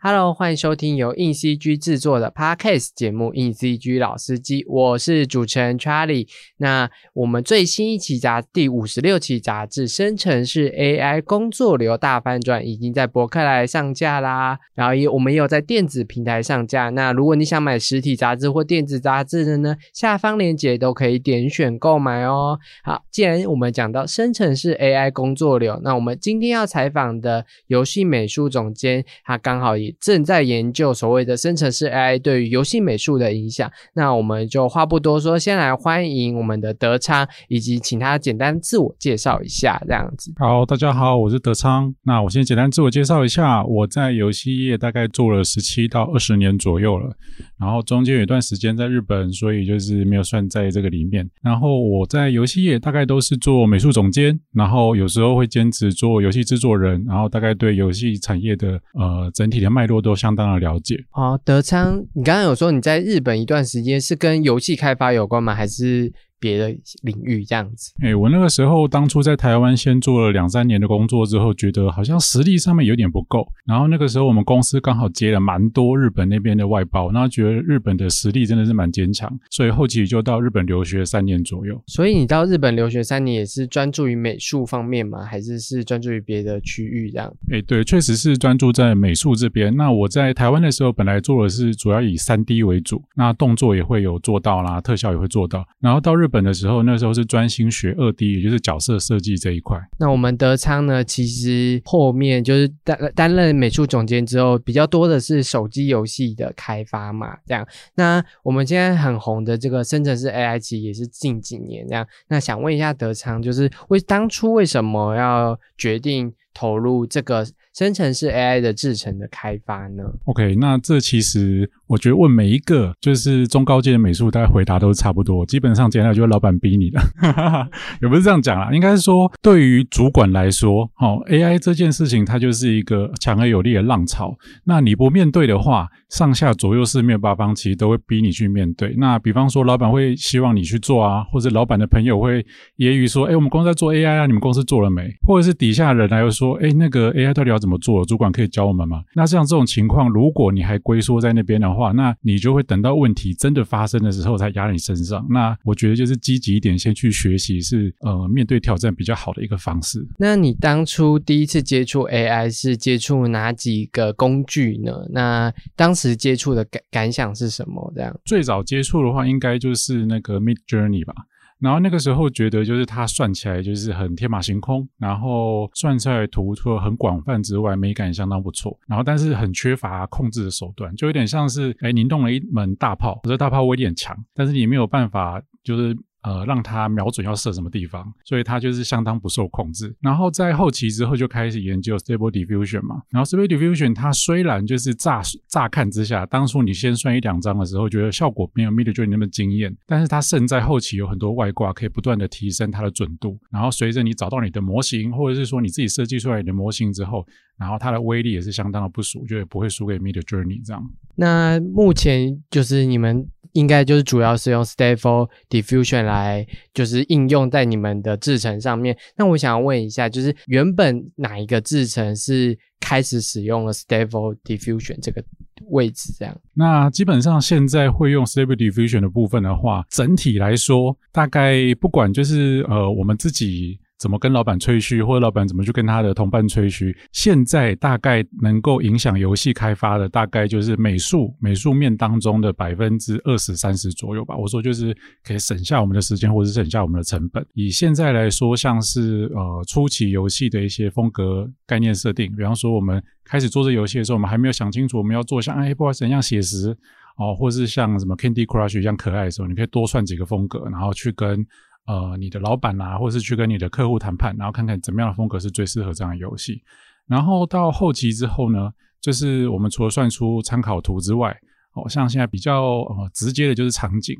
[0.00, 6.28] Hello，欢迎收听由硬 CG 制作的 Podcast 节目《硬 CG 老司机》，我是主持人 Charlie。
[6.58, 16.90] 那我们最新一期杂第五十六期杂志《生成式 AI 工作流大翻转》已经在博客来上架啦，然后也我们也有在电子平台上架。
[16.90, 22.56] 那如果你想买实体杂志或电子杂志的呢，下方链接都可以点选购买哦。
[22.84, 29.87] 好，既然我们讲到生成式 AI 工作流，那我们今天要采访的游戏美术总监，他刚好也。
[30.00, 40.32] 正在研究所谓的生成式 AI 对于游戏美术的影响，那我们就话不多说，先来欢迎我们的德昌，以及请他简单自我介绍一下，这样子。
[40.36, 41.94] 好，大家好，我是德昌。
[42.04, 47.14] 那我先简单自我介绍一下，我在游戏业大概做了十七到二十年左右了，
[47.58, 51.28] 然后中间有一段时间在日本，所以就是没有算在这个里面。
[51.42, 61.04] 然后我在游戏业大概都是做美术总监，然后有时候会兼职做游戏制作人，然后大概对游戏产业的呃整体的脉络都相当的了解。
[61.10, 65.54] 好，德昌，你刚刚有说你在日本一段时间是跟游戏开发有关吗？
[65.54, 66.12] 还是？
[66.40, 66.68] 别的
[67.02, 73.46] 领域这样子，哎，我那个时候当初在台湾先做了两三年的工作之后，觉得好像实力上面有点不够。
[73.66, 81.82] 然后那个时候我们公司刚好接了蛮多日本那边的外包，然后觉得日本的实力真的是蛮坚强，所以后期就到日本留学三年左右。
[81.86, 85.24] 所以你到日本留学三年也是专注于美术方面吗？
[85.24, 87.34] 还是是专注于别的区域这样？
[87.50, 89.74] 哎，对，确实是专注在美术这边。
[89.76, 95.66] 那我在台湾的时候，本来做的是主要以三 D 为主，那动作也会有做到啦，特效也会做到。
[95.80, 99.78] 然后到日本的时候，那时候是专心学二 D，也就是角色设计这一块。
[99.98, 107.66] 那我们德昌呢，其实后面就是担担任美术总监之后，比较多的是手机游戏的开发嘛，这样。
[107.94, 112.06] 那我们现在很红的这个生成式 AI，其实也是近几年这样。
[112.28, 121.70] 那想问一下德昌，就是为当初为什么要决定投入这个生成式 AI 的制成的开发呢？OK，那这其实。
[121.88, 125.46] 我觉得问每一个就是中高阶的美术，大概回答都是差不多。
[125.46, 127.00] 基本上简单就是老板逼你的，
[128.02, 134.36] 也不是这样讲啦，应该是说对于主管来说，哦，AI 这件事情它就是一个强而有力的浪潮。
[134.64, 138.94] 那你不面对的话，上下左右四面八方其实都会逼你去面对。
[138.98, 142.42] 那比方说，老板会希望你去做啊，或者老板的朋友会
[142.76, 148.04] 揶揄说：“哎，我们公司在做 AI 啊，你们公司做了没？”或者是底下人来又说：“哎，那个 AI 到底要怎么做？
[148.04, 155.26] 主管可以教我们吗？”那像这种情况，如果你还龟缩在那边的话，那你就会等到问题真的发生的时候才压在你身上。
[155.28, 160.06] 那我觉得就是积极一点，先去学习是呃面对挑战比较好的一个方式。
[160.18, 164.92] 那你当初第一次接触 AI 是接触哪几个工具呢？
[165.10, 167.92] 那当时接触的感感想是什么？
[167.94, 171.14] 这样最早接触的话，应该就是那个 Mid Journey 吧。
[171.60, 178.78] 然后那个时候觉得，就是它算起来就是很天马行空，然后算出来图除了很广泛之外，美感相当不错。
[178.86, 185.96] 然后但是很缺乏控制的手段，就有点像是，哎，您弄了一门大炮，这大炮威力很强，但是你没有办法，就是。
[186.22, 189.94] 呃，让他瞄准要射什么地方，所以他就是相当不受控制。
[190.00, 193.02] 然后在后期之后就开始研究 Stable Diffusion 嘛。
[193.10, 203.38] 然后 Stable Diffusion 它虽然就是乍乍看之下，当初你先算一两张的时候，觉得效果没有 Midjourney 那么惊艳，但是它胜在后期有很多外挂，可以不断的提升它的准度。
[203.50, 207.24] 然后随着你找到你的模型，或者是说你自己设计出来你的模型之后，
[207.58, 210.82] 然后它的威力也是相当的不俗，就也不会输给 Midjourney 这样。
[211.16, 213.28] 那目前就是你们。
[213.52, 218.96] 应该就是主要是用 Stable Diffusion 来，就是应用在你们的制程上面。
[219.16, 225.24] 那我想要问一下，就是原本哪一个制程是开始使用了 Stable Diffusion 这个
[225.70, 226.12] 位置？
[226.16, 226.38] 这样？
[226.52, 233.80] 那基本上现在会用 Stable Diffusion 的部分的话，整体来说，大概不管就是呃我们自己。
[233.98, 236.96] 怎么跟老板吹嘘，或者老板怎么去跟他的同伴吹嘘？
[237.12, 244.36] 现在大概能够影响游戏开发的，大概就是美术美术面当中的百分之二十三十左右吧。
[244.36, 247.44] 我说就是可以省下我们的时间，或者省下我们的成本。
[247.54, 256.70] 以现在来说，像是呃初期游戏的一些风格概念设定，比方说我们开始做这游戏的时候，我们还没有想清楚我们要做像《哎不好意思一样写实
[257.16, 261.44] 哦，或是像什么 Candy Crush 一样可爱的时候，你可以多算几个风格，然后去跟。
[261.88, 266.62] 呃，你的老板啊，或是去跟你的客户谈判，然后看看怎么样的风格是最适合这样的游戏。
[267.06, 268.70] 然后到后期之后呢，
[269.00, 271.34] 就是我们除了算出参考图之外，
[271.72, 274.14] 哦，像现在比较呃直接的就是场景，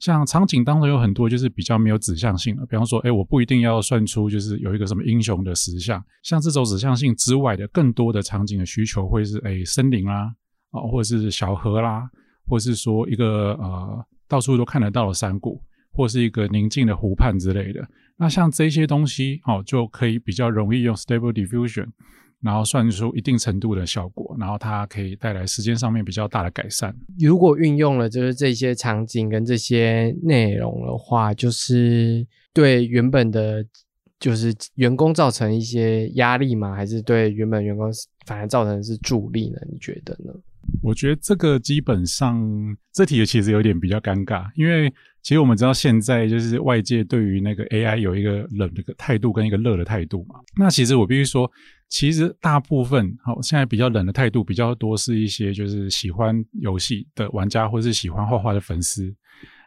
[0.00, 10.30] 像场景当中有很多就是比较没有指向性的，比方说，哎，我不一定要算出就是有一个什么英雄的石像，像这种指向性之外的更多的场景的需求会是，哎，森林啦，
[10.72, 12.06] 哦，或者是小河啦，
[12.46, 15.58] 或者是说一个呃到处都看得到的山谷。
[15.94, 17.86] 或是一个宁静的湖畔之类的，
[18.16, 21.86] 那像这些东西，哦，就可以比较容易用 Stable Diffusion，
[22.40, 26.94] 然后算出一定程度的效果，然后它可以带来时间上面比较大的改善。
[27.18, 33.64] 如果运用了就是这些场景跟这些内容的话，就是对原本的，
[34.18, 36.74] 就是员工造成一些压力吗？
[36.74, 37.88] 还是对原本员工
[38.26, 39.58] 反而造成是助力呢？
[39.70, 40.32] 你觉得呢？
[40.84, 42.46] 我觉得这个基本上
[42.92, 44.92] 这题其实有点比较尴尬，因为
[45.22, 50.34] 其实我们知道现在就是外界对于那个 AI 有一个冷的态度跟一个热的态度嘛。
[50.58, 51.50] 那其实我必须说，
[51.88, 59.10] 其实大部分好现在比较冷的态度比较多是一些就是喜欢游戏的玩家或是喜欢画画的粉丝。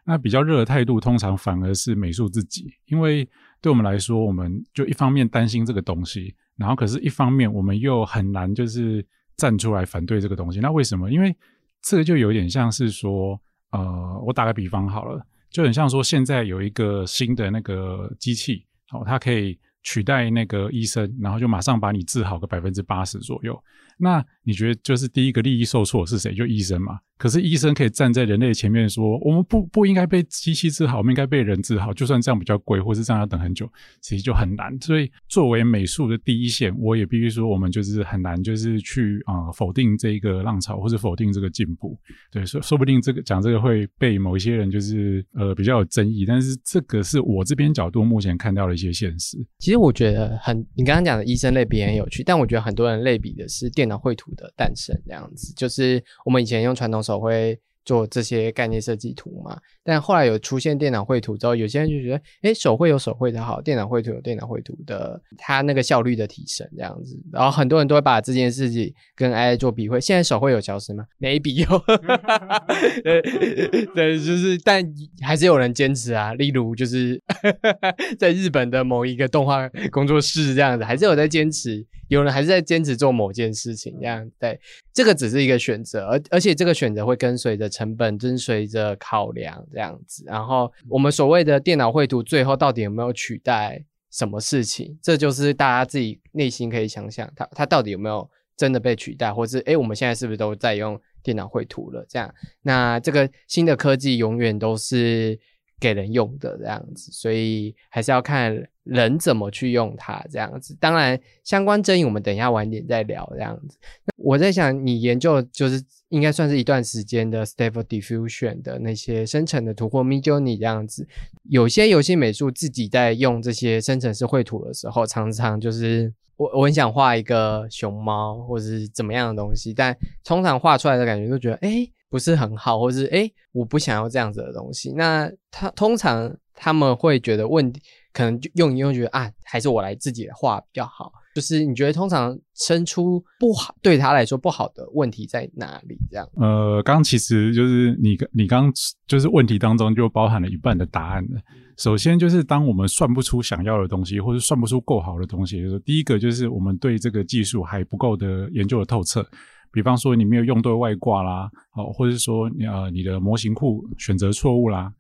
[0.05, 3.27] 那比较热的态度通常反而是美术自己，因为
[3.59, 9.03] 对我们来说，我们就一方面担心这个东西，然后可是一方面我们又很难就是。
[9.37, 11.09] 站出来反对这个东西，那为什么？
[11.11, 11.35] 因为
[11.81, 13.39] 这个就有点像是说，
[13.71, 23.57] 呃，我打个比方好了，就很像说现在有一个新的那个机器，好，它可以取代那个医生，然后就马上把你治好个百分之八十左右。
[23.97, 26.33] 那你觉得就是第一个利益受挫是谁？
[26.33, 26.99] 就医生嘛。
[27.17, 31.91] 可是医生可以站在人类前面说，我们不不应该被机器治好，我们应该被人治好。
[31.91, 33.67] 就算这样比较贵，或是这样要等很久，
[34.01, 34.79] 其实就很难。
[34.79, 41.97] 所以作为美术的第一线，我也必须说，我们就是很难，就是去啊否定这一个浪潮，或者否定这个进步。
[42.31, 49.37] 对，说说不定这个讲这个会被某一些人就是呃比较有争议，但是这个是我这边角度目前看到的一些现实。
[49.57, 57.59] 其实我觉得很，你刚刚讲的医生类比很有趣，但我觉得很多人类比的是电脑绘图的诞生，这样子就是我们以前用传统手绘。
[57.87, 70.01] 做这些概念设计图嘛，但后来有出现电脑绘图之后，有些人就觉得，哎，手绘有手绘的好，电脑绘图有电脑绘图的，它那个效率的提升这样子，然后很多人都会把这件事情跟 AI 做比会。
[70.01, 71.05] 现在手绘有消失吗？
[71.17, 71.65] 没比有，
[73.05, 73.21] 对
[73.95, 74.83] 对，就是，但
[75.21, 76.33] 还是有人坚持啊。
[76.33, 77.23] 例如，就是
[78.19, 84.29] 在日本的某一个动画工作室这样子，还是有在坚持，有人还是在坚持做某件事情这样。
[84.39, 84.59] 对，
[84.93, 87.67] 这个只是一个选择，而而且这个选择会跟随着。
[87.77, 94.97] 成本跟随着考量这样子，然后我们所谓的电脑绘图最后到底有没有取代什么事情？
[95.03, 102.03] 这就是大家自己内心可以想想，它它到底有没有真的被取代，或是诶我们现在是不是都在用电脑绘图了？
[102.09, 102.33] 这样，
[102.63, 105.37] 那这个新的科技永远都是
[105.79, 110.75] 给人用的这样子，所以还是要看人怎么去用它这样子。
[110.79, 113.77] 当然，相关争议我们等一下晚点再聊这样子。
[114.15, 115.83] 我在想，你研究就是。
[116.09, 121.05] 应该算是一段时间的 Stable Diffusion 的那些生成的图或 Midjourney 这样子，
[121.49, 134.91] 有些游戏美术自己在用这些生成式绘图的时候，常常就是我我很想画一个熊猫或者是怎么样的东西，但通常画出来的感觉就觉得哎不是很好，或是哎我不想要这样子的东西。
[134.93, 137.81] 那他通常他们会觉得问题，
[138.13, 141.11] 可能就用一用觉得啊，还是我来自己画比较好。
[141.35, 145.95] 就是你觉得通常生出不好对他来说不好的问题在哪里？
[146.09, 146.27] 这样？
[146.35, 148.73] 呃，刚其实就是你你刚
[149.05, 151.39] 就是问题当中就包含了一半的答案了。
[151.77, 159.23] 首先就是当我们算不出想要的东西，或者算不出够好的东西，就是第一个就是我们对这个技术还不够的研究的透彻。
[159.71, 164.91] 比方说你没有用对外挂啦，哦，或者说呃你的模型库选择错误啦。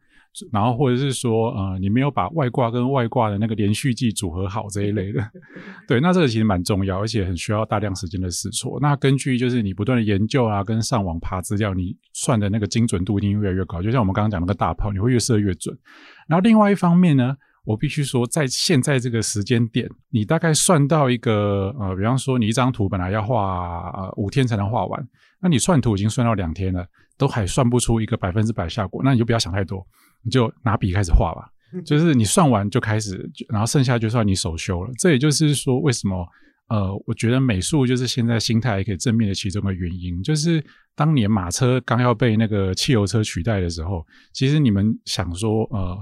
[0.51, 5.19] 然后或者是说，呃，你没有把外挂跟外挂的那个连续剂组合好这一类的，
[5.87, 8.77] 对，那这个其实蛮重要，而且很需要大量时间的试错。
[8.79, 13.81] 那根据就是你不断的研究啊，跟上网爬资料，你算的那个精准度一定越来越高。
[13.81, 15.75] 就像我们刚刚讲那个大炮，你会越射越准。
[16.27, 17.35] 然后另外一方面呢，
[17.67, 25.07] 我必须说，在现在这个时间点，你大概算到一个呃，比方说你一张图本来要画呃五天才能画完，
[25.41, 29.85] 那你算图已经算到两天了，都还算不出一个百分之百效果，那你就不要想太多。
[30.23, 31.45] 你就拿笔开始画吧，
[31.85, 34.91] 就是你算完就开始，然后剩下就算你手修了。
[34.97, 36.25] 这也就是说，为什么
[36.69, 40.63] 呃，我觉得美术就是现在心态可以正面的其中的原因，就是
[40.95, 45.97] 当年马车刚要被那个汽油车取代的时候，其实你们想说，呃，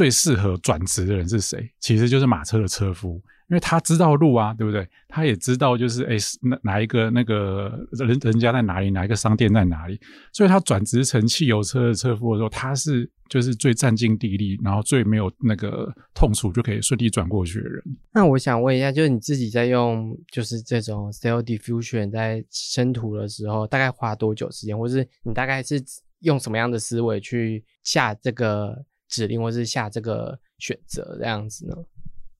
[0.00, 1.70] 最适合转职的人是谁？
[1.78, 3.20] 其实就是马车的车夫。
[3.50, 4.88] 因为他知道路啊，对不对？
[5.08, 10.00] 他也知道就是哎，哪哪一个那个人人家在哪里，哪一个商店在哪里，
[10.32, 17.82] 所以他转职成汽油车的车夫的时候，他是就是最占尽地利，然后最没有那个痛楚就可以顺利转过去的人。
[18.14, 25.82] 那我想问一下，就是你自己在用就是这种 Style Diffusion 在生图的时候，大概花多久时间，或是你大概是
[26.20, 28.80] 用什么样的思维去下这个
[29.10, 31.74] 指令，或是下这个选择这样子呢？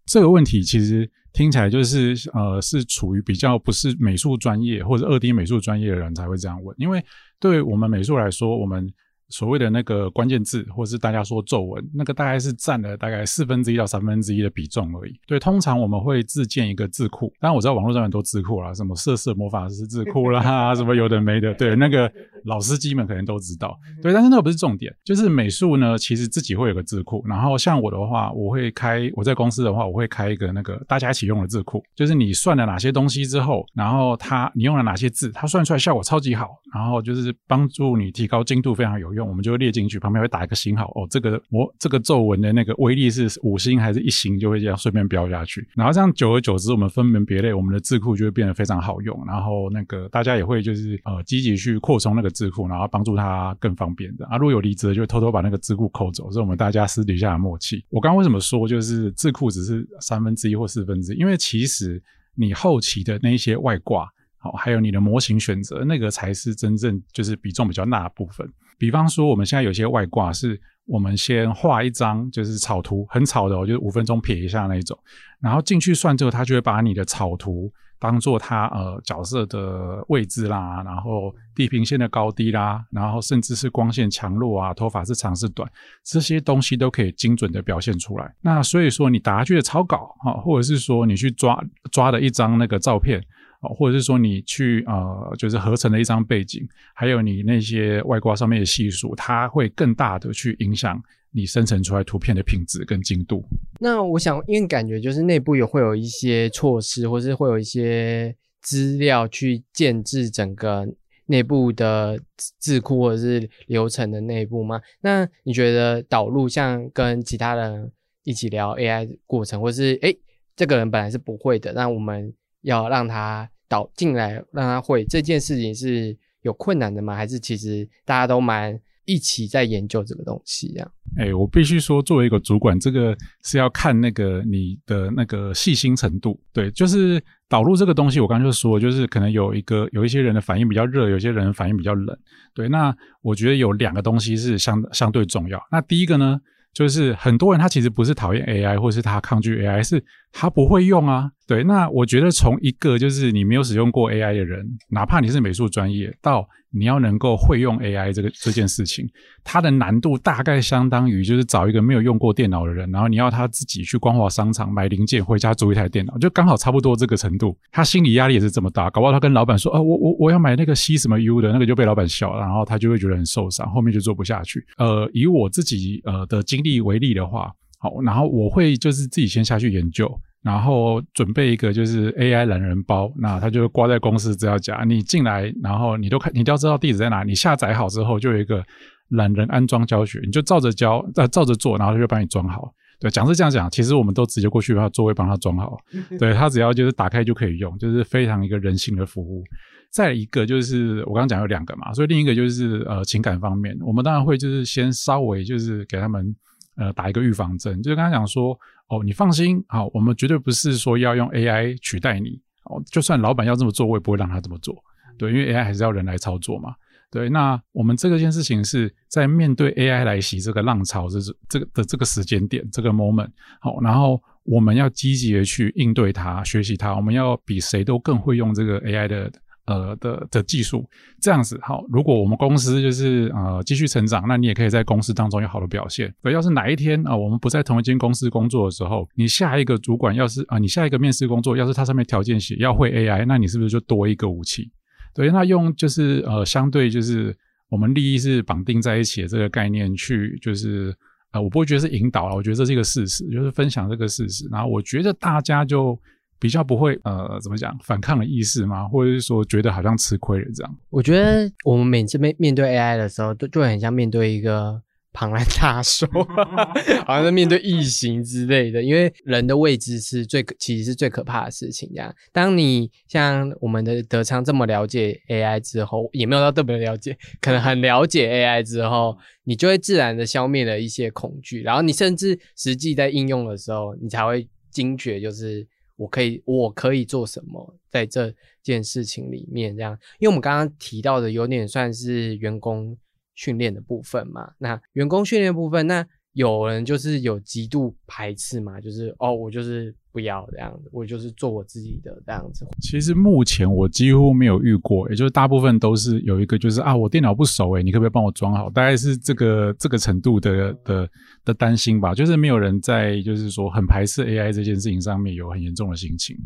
[0.06, 7.04] 这个问题其实听起来就是呃，是处于比较不是美术专业或者二 D 美术专业的人才会这样问，因为
[7.38, 8.92] 对我们美术来说，我们
[9.30, 15.18] 所谓的那个关键字，或是大家说皱纹，那个大概是占了大概四分之一到三分之一的比重而已。
[15.26, 22.10] 对，通常我们会自建一个字库，当然我知道网络上很多字库啦，什么色色魔法师字库啦， 什么有的没的，对，那个
[22.44, 23.78] 老司机们可能都知道。
[24.02, 27.24] 对，但是那个不是重点，就是美术呢，其实自己会有个字库。
[27.26, 39.19] 然后像我的话，我会开我在公司的话，我会开一个那个大家一起用的字库，就是你算了哪些东西之后，然后它你用了哪些字，它算出来效果超级好，然后就是帮助你提高精度，非常有用。
[39.26, 45.66] 我们就会列进去，旁边会打一个星号哦，这个我这个皱纹的那个威力是五星还是一星，就会这样顺便标下去。
[45.74, 49.22] 然后这样久而久之，我们分门别类，我们的字库就会变得非常好用。
[49.26, 54.36] 然后那个大家也会就是呃积极去扩充那个字库，然后帮助它更方便的啊。
[54.36, 57.84] 如果有离职，就偷偷把那个字库抠走，是我们大家私底下的默契。
[57.90, 61.18] 我刚刚为什么说就是字库只是三分之一或四分之一？
[61.18, 62.02] 因为其实
[62.34, 64.08] 你后期的那些外挂。
[64.42, 68.50] 好，还有你的模型选择，那个才是真正就是比重比较大的部分。
[68.80, 74.98] 比方说，我们现在有些外挂是，我们先画一张就是草图，很草的，哦就五分钟撇一下那一种，
[75.38, 85.70] 然后进去算之后，它就会把你的草图当做它呃角色的位置啦，然后地平线的高低啦，然后甚至是光线强弱啊，头发是长是短，
[86.02, 88.34] 这些东西都可以精准的表现出来。
[88.40, 93.22] 那所以说，你打下去的草稿啊，或者是说你去抓抓的一张那个照片。
[93.60, 100.98] 哦，或者是说你去呃，就是合成的一张背景，还有你那些外挂上面的系数，它会更大的去影响
[101.30, 103.44] 你生成出来图片的品质跟精度。
[103.78, 110.88] 那我想，因为感觉就是内部有会有一些措施，或是会有一些资料去建制整个
[111.26, 112.18] 内部的
[112.58, 114.80] 字库或者是流程的内部吗？
[115.02, 117.92] 那你觉得导入像跟其他人
[118.24, 120.18] 一起聊 AI 过程，或是诶
[120.56, 122.32] 这个人本来是不会的，那我们。
[122.62, 127.14] 要让他导进来，让他会这件事情是有困难的吗？
[127.14, 130.68] 还是其实大家都蛮一起在研究这个东西？
[130.72, 130.92] 这样？
[131.16, 136.40] 哎，我必须说，作为一个主管，这个是要看那个你的那个细心程度。
[136.52, 142.16] 对，就是导入这个东西，我刚刚就说，就是可能有一个有一些人的反应比较热，有些人反应比较冷。
[142.54, 145.60] 对，那我觉得有两个东西是相相对重要。
[145.72, 146.40] 那第一个呢，
[146.72, 151.32] 就是很多人他其实不是讨厌 AI，或是他抗拒 AI，是他不会用啊。
[151.50, 159.04] 对，那我觉得从一个就是你没有使用过 AI 的人，哪怕你是美术专业，到你要能够会用 AI 这个这件事情，
[159.42, 167.58] 它的难度大概相当于就是找一个没有用过电脑的人，然后你要他自己去光华商场买零件，回家租一台电脑，就刚好差不多这个程度。
[167.72, 174.64] 他心理压力也是这么大，搞不好他跟老板说，啊，我我我要买那个 C 什么 U 的那个就被老板笑，然后他就会觉得很受伤，后面就做不下去。
[174.78, 180.08] 呃，以我自己呃的经历为例的话，好，然后我会就是自己先下去研究。
[180.42, 184.84] 然后准备一个就是 AI 懒人包，那它就挂在公司资料夹。
[184.84, 187.22] 你进来，然后你都看，你都要知道地址在哪。
[187.22, 188.64] 你下载好之后，就有一个
[189.10, 192.72] 懒人安装教学，你就照着教，呃，照着做，然后就帮你装好。
[192.98, 195.78] 对，讲是这样讲，其实我们都直接过去把座位帮他装好。
[196.18, 199.42] 对他只要就是打开就可以用，就是非常一个人性的服务。
[199.90, 206.34] 再一个就是我刚刚讲有两个嘛，所以另一个就是呃情感方面，我们当然会就是先稍微就是给他们
[206.80, 208.58] 呃打一个预防针，就是刚刚讲说。
[208.92, 212.30] 哦，你放心，好，我们绝对不是说要用 AI 取代你。
[212.64, 214.74] 哦，就算老板要这么做，我也不会让他这么做。
[215.16, 216.74] 对，因为 AI 还是要人来操作嘛。
[217.08, 223.28] 对，那我们这个件事情是在面对 AI 来袭这个浪潮，这是这个的这个时间点，这个 moment。
[223.60, 229.30] 好，然后我们要积极的去应对它，学习它，我们要比谁都更会用这个 AI 的。
[229.70, 230.84] 呃的的技术
[231.20, 236.12] 这样子好，如果我们公司就是呃继续成长，那你也可以在公司当中有好的表现。
[236.20, 244.68] 对，要是哪一天啊，我们不在同一间公司工作的时候，你下一个主管要是啊，你下一个面试工作要是他上面条件写要会 AI，那你是不是就多一个武器？
[245.14, 247.32] 对，那用就是呃相对就是
[247.70, 250.92] 我们利益是绑定在一起的这个概念去就是
[251.32, 254.48] 呃，我不会觉得是引导啊，我觉得这是一个事实，就是分享这个事实。
[254.50, 255.96] 然后我觉得大家就。
[256.40, 258.88] 比较不会呃，怎么讲反抗的意识吗？
[258.88, 260.76] 或者是说觉得好像吃亏了这样？
[260.88, 264.80] 我觉得我们每次面面对 AI 的时候，都就很像面对一个
[265.12, 266.06] 庞然大兽，
[267.04, 268.82] 好像在面对异形之类的。
[268.82, 271.90] 因为人的未知是最其实是最可怕的事情。
[271.94, 281.60] 这样，当你像我们的德昌这么了解 AI 之后，也没有到特别了解，可能很了解 AI 之后，你就会自然的消灭了一些恐惧。
[281.60, 285.68] 然后你甚至实际在应用的时候，你才会惊觉，就是。
[286.00, 289.76] 我可以，我可以做什么在这件事情里面？
[289.76, 292.96] 这样，因为我们刚刚提到的有点算是员工
[293.34, 294.54] 训练的部分嘛。
[294.56, 302.64] 那员工训练部分，那有人就是有极度排斥嘛，就是哦，我就是不要这样子，我就是做我自己的这样子。
[302.80, 308.70] 其实目前我几乎没有遇过，也就是大部分都是有一个就是啊，我电脑不熟诶，你可不可以帮我装好？
[308.70, 311.08] 大概是这个这个程度的的
[311.44, 316.36] 的担心吧，就是没有人在就是说很排斥 AI 这件事情上面有很严重的心情。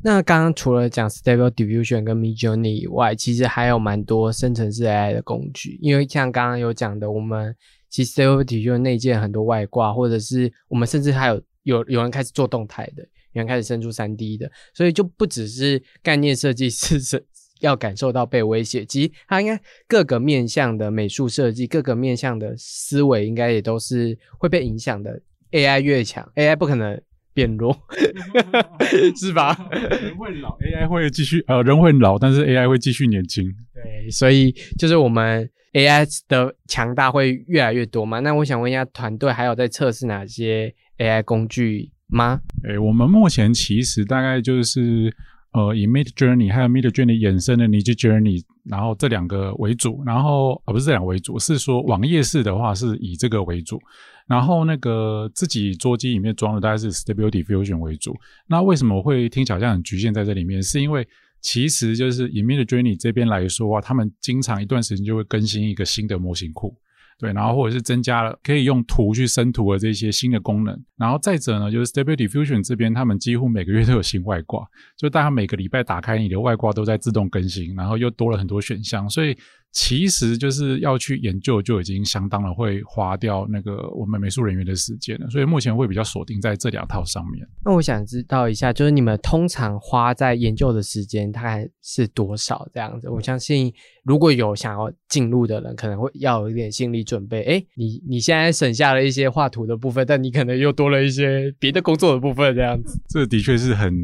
[0.00, 7.52] 那刚刚除了讲 Stable Diffusion 跟 Midjourney 以外，其实还有蛮多生成式 AI 的工具，因为像刚刚有讲的，我们
[7.88, 13.02] 其实 Stable Diffusion 内建很多外挂，或者是我们甚至还有有有人开始做动态的，
[13.32, 17.24] 有人开始生出三 D 的，所以就不只是概念设计师是
[17.60, 25.20] 要感受到被威胁，其实它应该各个面向的美术设计，各个面向的思维，应该也都是会被影响的。
[25.52, 27.00] AI 越强，AI 不可能。
[27.34, 27.72] 变弱
[29.14, 29.56] 是吧？
[29.70, 33.44] 人会老，AI 会继续呃，人会老，但是 AI 会继续年轻。
[33.72, 38.20] 对，所以就是我们 AI 的强大会越来越多吗。
[38.20, 42.40] 那我想问一下，团队还有在测试哪些 AI 工具吗？
[42.64, 45.14] 诶，我们目前其实大概就是
[45.52, 50.02] 呃，以 Mid Journey 还有 Mid Journey 衍生的 n i j Journey，然后这两个为主。
[50.04, 53.78] 然后呃，不是这两个为主，是说网页式的话是以这个为主。
[54.26, 58.14] 然后那个自己桌机里面装的大概是 Stable Diffusion 为主。
[58.46, 60.62] 那为什么会听起来好像很局限在这里面？
[60.62, 61.06] 是因为
[61.40, 66.76] 其实就是以 Mid Journey 这边来说啊，他们经常一段时间就会更新一个新的模型库，
[67.18, 70.84] 对，然后或者是增加了可以用图去生图的这些新的功能。
[70.96, 74.66] 然后再者呢，就是 Stable Diffusion 这边他们几乎每个月都有新外挂，
[74.96, 79.36] 就大家每个礼拜打开你的外挂都在自动更新，然后又多了很多选项，所以。
[79.70, 87.46] 其实就是要去研究，就已经相当的会花掉那个我们美术人员的时间了，所以目前会比较锁定在这两套上面。
[87.64, 92.66] 那我想知道一下，就是你们通常花在研究的时间大概是多少？
[92.72, 93.72] 这样子，我相信
[94.04, 97.42] 如果有想要进入的人，可能会要有一点心理准备。
[97.42, 102.98] 哎，你你现在省下了一些画图的部分，但你可能又多了一些别的工作的部分，这样子。
[103.06, 103.94] 这的确是很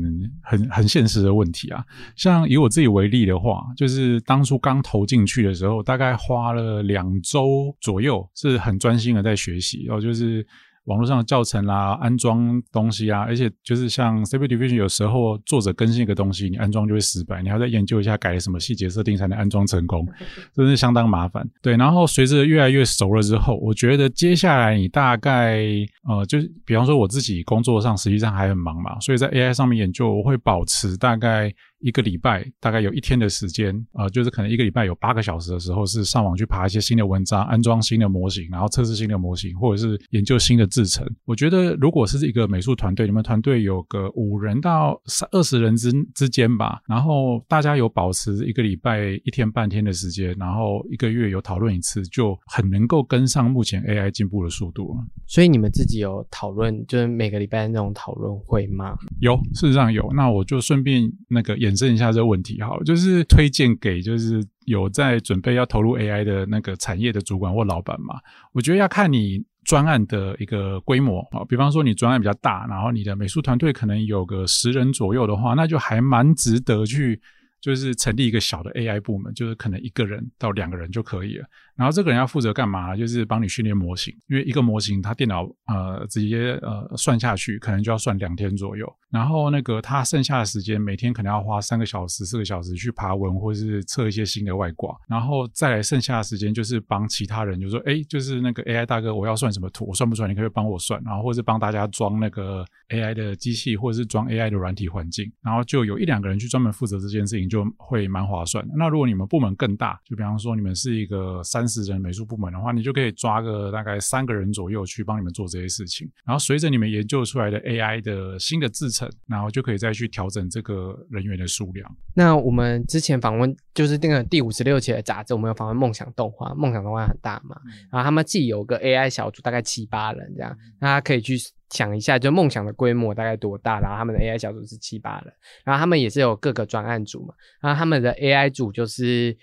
[0.42, 1.82] 很很现实的问题啊。
[2.16, 5.53] 像以我自己为例的话，就是当初刚投进去的。
[5.54, 10.46] 时候大概花了两周左右，是很专心的在学习，然后就是。
[10.86, 20.06] 网络上的教程啦，安装东西啊，而且就是像 Stable Diffusion，有时候作者更新一个东西，你安装就会失败，你还要再研究一下改了什么细节设定才能安装成功，
[20.52, 21.42] 真是相当麻烦。
[21.62, 25.64] 对，然后随着越来越熟了之后，我觉得接下来你大概
[26.06, 31.50] 呃，就是比方说我自己工作上实际上还很忙嘛，所以在 AI 上面研究，我会保持大概
[31.84, 40.64] 一个礼拜，大概有一天的时间，呃，就是可能一个礼拜有八个小时的时候是上网去爬一些新的文章，安装新的模型，然后测试新的模型，或者是研究新的。
[40.74, 55.04] 制成，我觉得如果是一个美术团队，你们团队有个五人到三二十人之之间吧，然后大家有保持一个礼拜一天半天的时间，然后一个月有讨论一次，就很能够跟上目前 AI 进步的速度了。
[55.26, 58.96] 所以你们自己有讨论，就是每个礼拜那种讨论会吗？
[59.20, 60.10] 有，事实上有。
[60.12, 68.14] 那我就顺便那个延伸一下这个问题，好，就是推荐给就是有在准备要投入 AI 的那个产业的主管或老板嘛，
[68.52, 69.44] 我觉得要看你。
[69.66, 77.18] 专案的一个规模啊，比方说你专案比较大，然后你的美术团队可能有个十人左右的话，那就还蛮值得去，
[77.62, 81.46] 就是成立一个小的 AI 部门，就是可能一个人到两个人就可以了。
[81.76, 82.96] 然后这个人要负责干嘛？
[82.96, 88.90] 就是帮你训练模型，因为一个模型他电脑呃直接呃算下去，可能就要算两天左右。
[89.10, 94.94] 然后那个他剩下的时间，每天可能要花三个小时、四个小时去爬文或者是测一些新的外挂。
[95.08, 101.00] 然后再来剩下的时间，就是帮其他人，就说哎，就是那个 AI 大哥，我要算什么图，我算不出来，你可以帮我算。
[101.04, 105.30] 然后或者是帮大家装那个 AI 的机器，或者是装 AI 的软体环境。
[105.42, 108.64] 然后就有一两个人去专门负责这件事情，就会蛮划算。
[108.76, 111.63] 那如果你们部门更大，就比方说你们是一个三。
[111.64, 116.06] 三十人美术部门的话，你就可以抓个大概三个人左右去帮你们做这些事情。
[116.26, 121.90] 然后随着你们研究出来的 AI 的新的制程，然后就可以再去调整这个人员的数量。
[122.14, 127.56] 那我们之前访问就是那个第五十六期的杂志，我们有访问梦想动画，梦想动画很大嘛，
[127.90, 131.38] 然后他们既有个 AI 小组，大概七八人这样，大家可以去
[131.70, 135.32] 想一下，就梦想的规模大概多大，然后他们的 AI 小组是七八人，
[135.64, 139.34] 然后他们也是有各个专案组嘛，然后他们的 AI 组就是。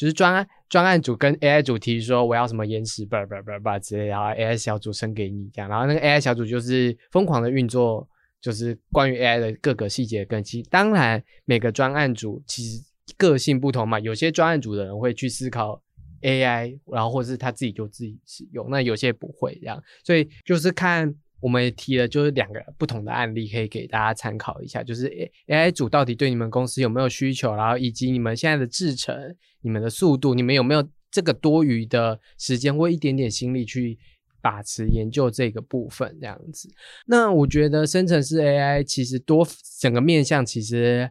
[0.00, 8.08] 就是专案专案组跟 AI 组提说我要什么延时，叭叭叭叭之类，然后 AI 小组生给你这样，然后那个 AI 小组就是疯狂的运作，
[8.40, 10.64] 就是关于 AI 的各个细节更新。
[10.70, 12.82] 当然，每个专案组其实
[13.18, 15.82] 个性不同嘛，有些专案组的人会去思考
[16.22, 21.14] AI，然后或者是他自己就自己使用，那有些不会这样，所以就是看。
[21.40, 24.82] 我们也提了，就是两个不同的案例，可以给大家参考一下。
[24.82, 25.10] 就是
[25.46, 33.98] AI 组到底对你们公司有没有需求，然后以及你们现在的制程、你们的速度，你们有没有这个多余的时间或一点点心力去
[34.42, 36.68] 把持研究这个部分这样子。
[37.06, 39.46] 那我觉得生成式 AI 其实多
[39.80, 41.10] 整个面向，其实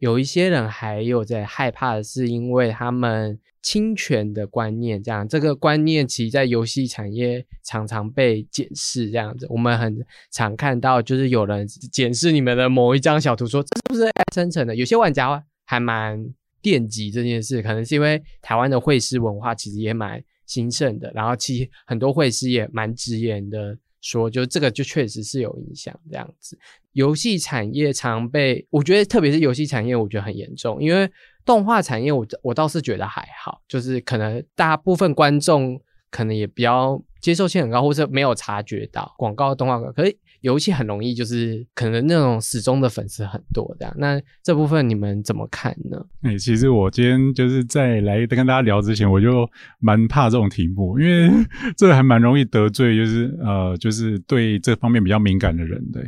[0.00, 9.46] 有一些人还有在害怕的是，因为他们侵权的观念，这样这个观念其实在游戏产业常常被检视这样子。
[9.48, 14.74] 我们很常看到，就是有人检视你们的某一张小图，说这是不是 AI 生成的？
[14.74, 20.20] 有些玩家还蛮惦记这件事，可能是因为台湾的会师文化其实也蛮。
[20.46, 26.58] 兴盛的，然后其实很多会师也蛮直言的说，就这个就确实是有影响这样子。
[26.92, 31.10] 游戏产业常被，我觉得特别是游戏产业，我觉得很严重，因为
[31.44, 40.18] 动画产业我我倒是觉得还好，就是可能大部分观众可能也比较接受性很高，或者没有察觉到广告动画，可以。
[40.40, 43.94] 游戏很容易，就是可能那种始终的粉丝很多这样。
[43.98, 46.02] 那这部分你们怎么看呢？
[46.22, 49.48] 哎，其实我今天就是在来跟大家聊之前，我就
[49.78, 51.30] 蛮怕这种题目，因为
[51.76, 55.84] 这还蛮容易得罪，就是呃，就是对这方面比较敏感的人。
[55.92, 56.02] 对，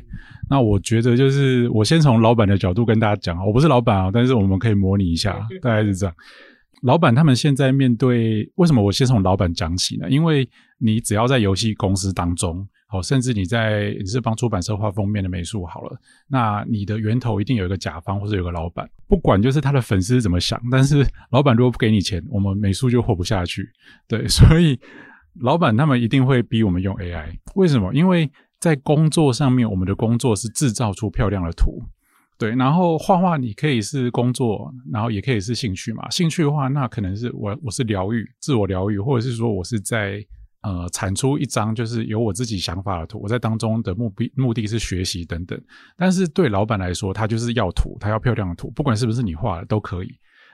[0.48, 6.14] 那我觉得就是我先从老板的角度跟大家讲，我不是老板啊，但是我们可以模拟一下，大概是这样。
[6.82, 10.08] 老板他们现在面对为什么我先从老板讲起呢？
[10.10, 12.66] 因为你只要在游戏公司当中。
[12.92, 23.66] 哦，甚至你在你是帮出版社画封面的美术好了，那你的源头一定有一个甲方或者有个老板，不管就是他的粉丝怎么想，但是 老板如果不给你钱，我们美术就活不下去。
[24.06, 24.78] 对， 所以
[25.40, 27.34] 老板他们一定会逼我们用 AI。
[27.54, 27.94] 为什么？
[27.94, 31.82] 因为在工作上面，我们的工作是制造出漂亮的图。
[32.38, 36.10] 对，然后画画你可以是工作，然后也可以是兴趣嘛。
[36.10, 40.22] 兴趣的话，那可能是我我是疗愈，自我疗愈，或者是说我是在。
[40.62, 45.60] 呃，产出一张就是有我自己想法的图，我在当中的目的目的是学习等等。
[45.96, 50.08] 但是对老板来说，他就是要图，他要漂亮的图，不管是不是你画的都可以。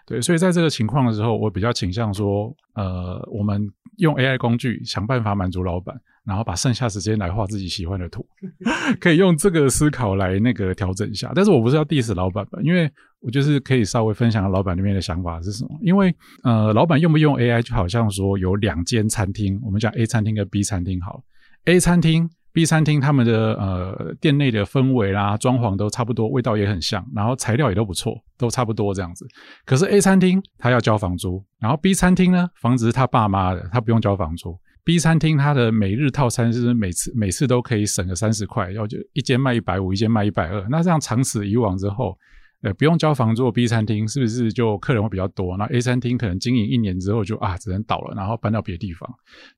[0.06, 3.62] 对，所以在这个情况的时候，我比较倾向说，呃，我们
[3.98, 5.94] 用 AI 工具想办法满足老板。
[6.28, 8.24] 然后把剩下时间来画自己喜欢的图，
[9.00, 11.32] 可以用这个思考来那个调整一下。
[11.34, 15.70] 但是我不是要 diss 老板吧，因为我就是可以稍微分享老板那边的想法是什么。
[15.80, 16.14] 因为
[16.44, 21.20] 呃，老板用不用 AI 就好像说有两间餐厅，我们讲 A 餐厅跟 B 餐厅好了
[21.64, 29.26] ，A 餐厅、B 餐厅他们的呃店内的氛围啦、装潢都差不多，味道也很像，然后材料也都不错，都差不多这样子。
[29.64, 34.54] 可是 A 餐厅他要交房租，然后 B 餐厅呢，房子是他爸妈的，他不用交房租。
[34.88, 40.66] B 餐厅它的每日套餐是每次每次都可以省个三十块，然后就一间卖一百五，一间卖一百二。
[40.70, 42.16] 那这样长此以往之后。
[42.62, 45.56] 呃，不用交房租，B 餐厅是不是就客人会比较多？
[45.56, 49.08] 那 A 餐厅可能经营一年之后就啊，只能倒了，然后搬到别的地方。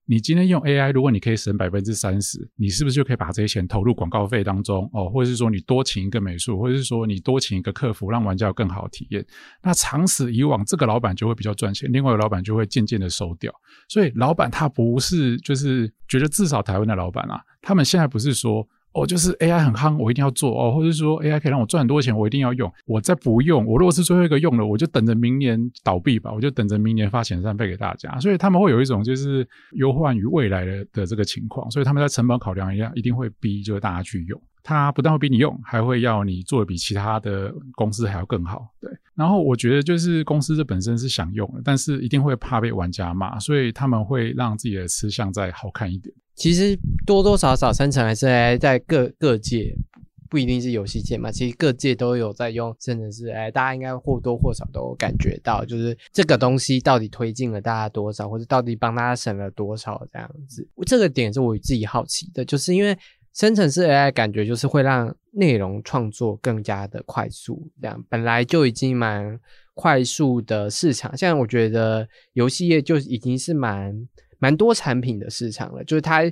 [0.05, 4.87] 你今天用 AI，如果你可以省百分之三十，你是不是就可以把这些钱投入广告费当中？
[4.93, 9.25] 哦，或者是说你多请一个美术，或者是说你多请一个客服，让玩家有更好的体验。
[9.63, 13.51] 那长此以往，这个老板就会比较赚钱，另外一个老板就会渐渐的收掉。
[13.89, 18.69] 所以老板他不是就是觉得至少台湾的老板啊，他们现在不是说。
[18.93, 22.71] 哦，就是 AI 很夯，我一定要做哦，或者说 AI 可以让我赚很多钱，我一定要用。
[22.87, 28.19] 我再不用，我如果是最后一个用了，我就等着明年倒闭吧，我就等着明年发遣散费给大家。
[28.19, 34.41] 所以他们会有一种就是忧患于未来的的这个情况，所以他们在成本考量一样，一定会逼就是大家去用。
[34.63, 38.69] 他不但会逼你用，还会要你做的比其他的公司还要更好。
[38.79, 46.15] 对，然后我觉得就是公司这本身是想用的，但是一定会怕被玩家骂，所以他们会让自己的吃相再好看一点。
[46.41, 46.75] 其实
[47.05, 49.77] 多多少少生成还是 AI 在各各界，
[50.31, 51.31] 不一定是游戏界嘛。
[51.31, 60.67] 其实各界都有在用，甚至是哎，大家应该或多或少都感觉到，就是这个东西到底推进了大家多少，或者到底帮大家省了多少这样子。
[60.87, 62.97] 这个点是我自己好奇的，就是因为
[63.35, 69.39] 生成式 AI 感觉就是会让内容创作更加的快速，这样本来就已经蛮
[69.75, 74.09] 快速的市场，现在我觉得游戏业就已经是蛮。
[74.41, 76.23] 蛮多产品的市场了，就是它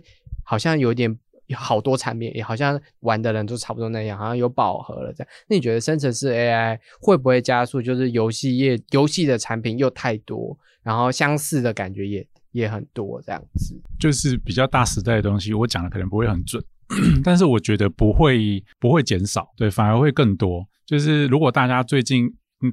[0.43, 1.17] 好像有点
[1.55, 5.29] 好多产品，也好像玩的人都差不多那样，好像有饱和了这样。
[5.49, 7.81] 那你觉得生成式 AI 会不会加速？
[7.81, 13.75] 就是游戏业游戏的产品又太多，然后相似的感觉也也很多这样子。
[14.01, 16.63] 就是比较大时代的东西，我讲的可能不会很准，
[17.25, 20.67] 但是我觉得不会不会减少，对，反而会更多。
[20.85, 22.27] 就是如果大家最近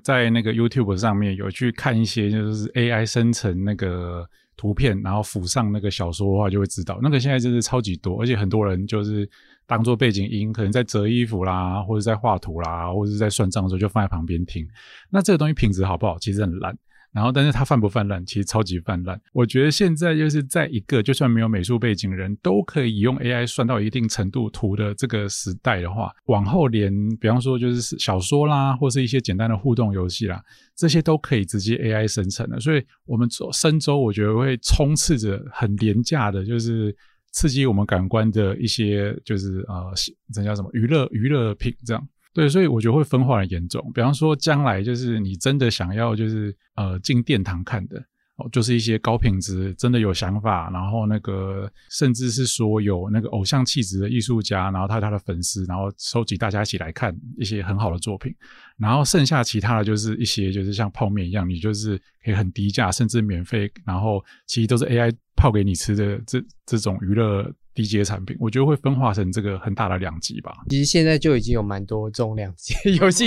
[0.03, 4.27] 在那个 YouTube 上面有去看一些，就是 AI 生成那个。
[4.57, 9.29] 图片，然后附上那个小说的话，就会知道那个现在就是超级多，而且很多人就是
[9.65, 14.67] 当做背景音，可能在折衣服啦，或者在画图啦，或者是在算账的时候就放在旁边听。
[15.09, 16.17] 那这个东西品质好不好？
[16.19, 16.77] 其实很烂。
[17.15, 18.23] 然后，但是它泛不泛滥？
[18.25, 19.19] 其实超级泛滥。
[19.31, 30.43] 我觉得现在就是在一个就算没有美术背景人都可以用 AI 算到一定程度图的这个时代的话，往后连比方说就是小说啦，或是一些简单的互动游戏啦，
[30.75, 32.59] 这些都可以直接 AI 生成的。
[32.59, 36.95] 所以，我们周深周我觉得会充斥着很廉价的，就是。
[37.37, 39.91] 刺激我们感官的一些就是呃，
[40.33, 42.01] 这叫什么娱乐娱乐品这样。
[42.35, 43.81] 对，所以我觉得会分化很严重。
[43.95, 47.99] 比方说，将来就是你真的想要就是呃进殿堂看的。
[48.37, 58.35] 哦，就是一些高品质、真的有想法，然后那个甚至是说有那个偶像气质的艺术家，然后他他的粉丝，然后收集大家一起来看一些很好的作品，
[58.77, 67.51] 然后剩下其他的就是一些就是像泡面一样，你就是可以很低价甚至免费，然后其实都是 AI 泡给你吃的这这种娱乐。
[67.75, 70.53] 低阶产品，我觉得会分化成这个很大的两极吧。
[70.69, 73.25] 其实现在就已经有蛮多这种两极 游戏，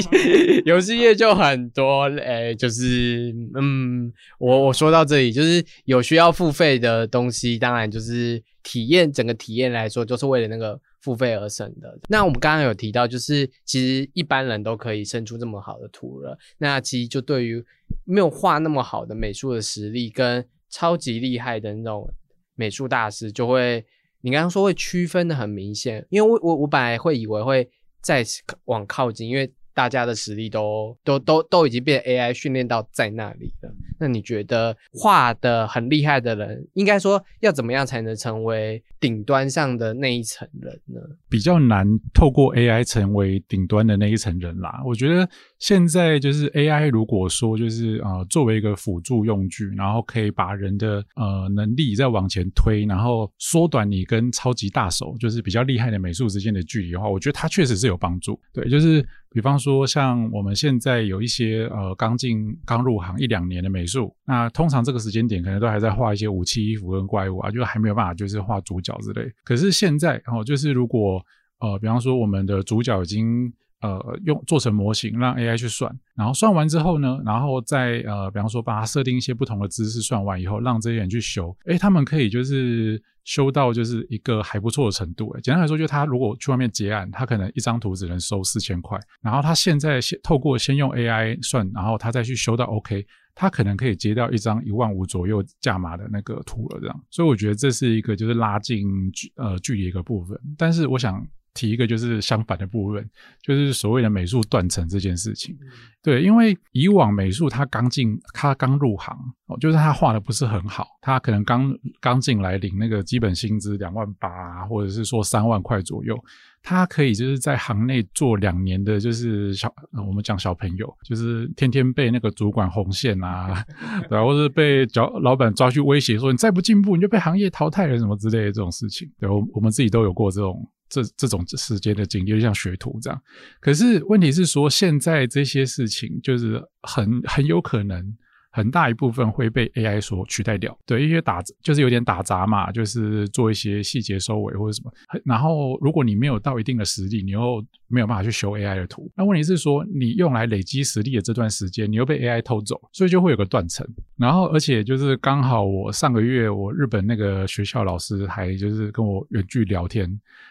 [0.65, 2.05] 游戏业就很多。
[2.05, 11.99] 诶，就是嗯，我我说到这里，就是有需要付费的东西，当然就是体验整个体验来说，就是为了那个付费而生的。
[12.09, 16.39] 那我们刚刚有提到，就是其实一般人都可以生出这么好的图了。
[16.57, 17.63] 那其实就对于
[18.05, 22.09] 没有画那么好的美术的实力，跟超级厉害的那种
[22.55, 23.85] 美术大师，就会。
[24.21, 29.53] 你刚刚说会区分的很明显，因为我我我本来会以为会再次往靠近，因为。
[29.79, 33.73] 大家的实力都都都都已经被 AI 训练到在那里了。
[34.01, 41.01] 那你觉得画的很厉害的人，应该说要怎么样才能成为顶端上的那一层人呢？
[41.29, 44.83] 比较难透过 AI 成为顶端的那一层人啦。
[44.85, 45.29] 我觉得
[45.61, 58.41] 现在就是 AI，如果说就是呃作为一个辅助用具，然后可以把人的呃能力再往前推，然后缩短你跟超级大手就是比较厉害的美术之间的距离的话，我觉得它确实是有帮助。
[58.53, 59.07] 对，就是。
[59.31, 69.31] 比方说，像我们现在有一些呃刚进刚入行一两年的美术，那通常这个时间点可能都还在画一些武器、衣服跟怪物啊，就还没有办法就是画主角之类。
[69.45, 71.23] 可是现在哦，就是如果
[71.61, 83.03] 呃，比方说我们的主角已经呃用做成模型，让 AI 去算，然后算完之后呢，然后再呃，比方说把它设定一些不同的姿势，算完以后让这些人去修，诶，他们可以就是。
[83.25, 85.37] 修到就是一个还不错的程度。
[85.43, 88.99] 简单来说，就他如果去外面结案，他可能一张图只能收四千块。
[89.21, 96.81] 然后他现在先透过先用 AI 算，然后他再去修到 OK，他可能可以接到一张一万五左右价码的那个图了。
[96.81, 100.41] 这样，所以我觉得这是一个就是拉近距呃距离一个部分。
[100.57, 101.23] 但是我想。
[101.55, 103.09] 提一个就是相反的部分，
[103.43, 105.57] 就是所谓的美术断层这件事情。
[106.01, 116.17] 对，因为以往美术他刚进，他刚入行，哦，就是他画的不是很好，他可能刚刚进来领那个基本薪资两万八，或者是说三万块左右，
[116.63, 119.71] 他可以就是在行内做两年的，就是小
[120.07, 123.63] 我们讲小朋友，就是天天被那个主管红线啊，
[124.09, 129.11] 然后是被老老板抓去威胁说你再不进步你就被行业淘汰了什么之类的这种事情。
[129.19, 130.67] 对，我我们自己都有过这种。
[130.89, 133.23] 这这种时间的经历，就像学徒这样。
[133.61, 138.17] 可是问题是说，现在这些事情就是很很有可能。
[138.51, 144.91] 很大一部分会被 AI 所取代掉，对一些打就是有点打杂嘛，就是做一些细节收尾或者什么。
[145.25, 149.09] 然后如果你没有到一定的实力，你又没有办法去修 AI 的图。
[149.15, 153.87] 那问题是说，你用来累积实力的这段时间，你又被 AI 偷走，所以就会有个断层。
[154.17, 160.11] 然后而且就是刚好我上个月我日本那个学校老师还就是跟我远距聊天。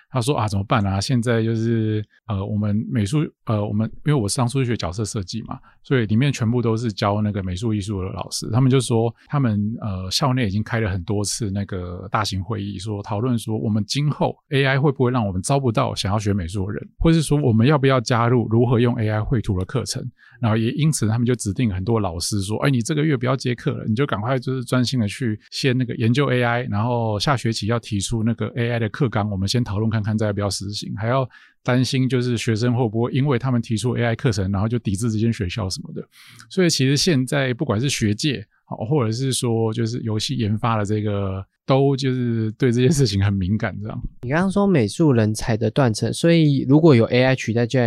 [0.10, 1.02] 他说啊，怎么办啊？
[1.02, 8.50] 现在就是呃，我们美术呃，我们因为我上数学角色设计嘛，所以里面全部都是教那个美术艺术的老师。
[8.52, 20.04] 他们就说，他们呃校内已经开了很多次那个大型会议，说讨论说，我们今后 AI 会不会让我们招不到想要学美术的人，或是说我们要不要加入如何用 AI 绘图的课程？
[20.40, 29.98] 然后也因此，他们就指定很多老师说，哎，你这个月不要接课了，你就赶快就是专心的去先那个研究 AI，然后下学期要提出那个 AI 的课纲，我们先讨论看。
[30.08, 31.30] 看再不要实行，还要
[31.64, 36.02] 担心就是学生会不会因为他们提出 AI 课程，然后就抵制这间学校什么的。
[36.50, 43.78] 所以其实现在不管是学界好，或者是说就是游戏研发的这个，都就是对这件事情很敏感。
[43.82, 47.78] 这样，你刚刚说美术人才的断层，所以如果有 AI 取代，就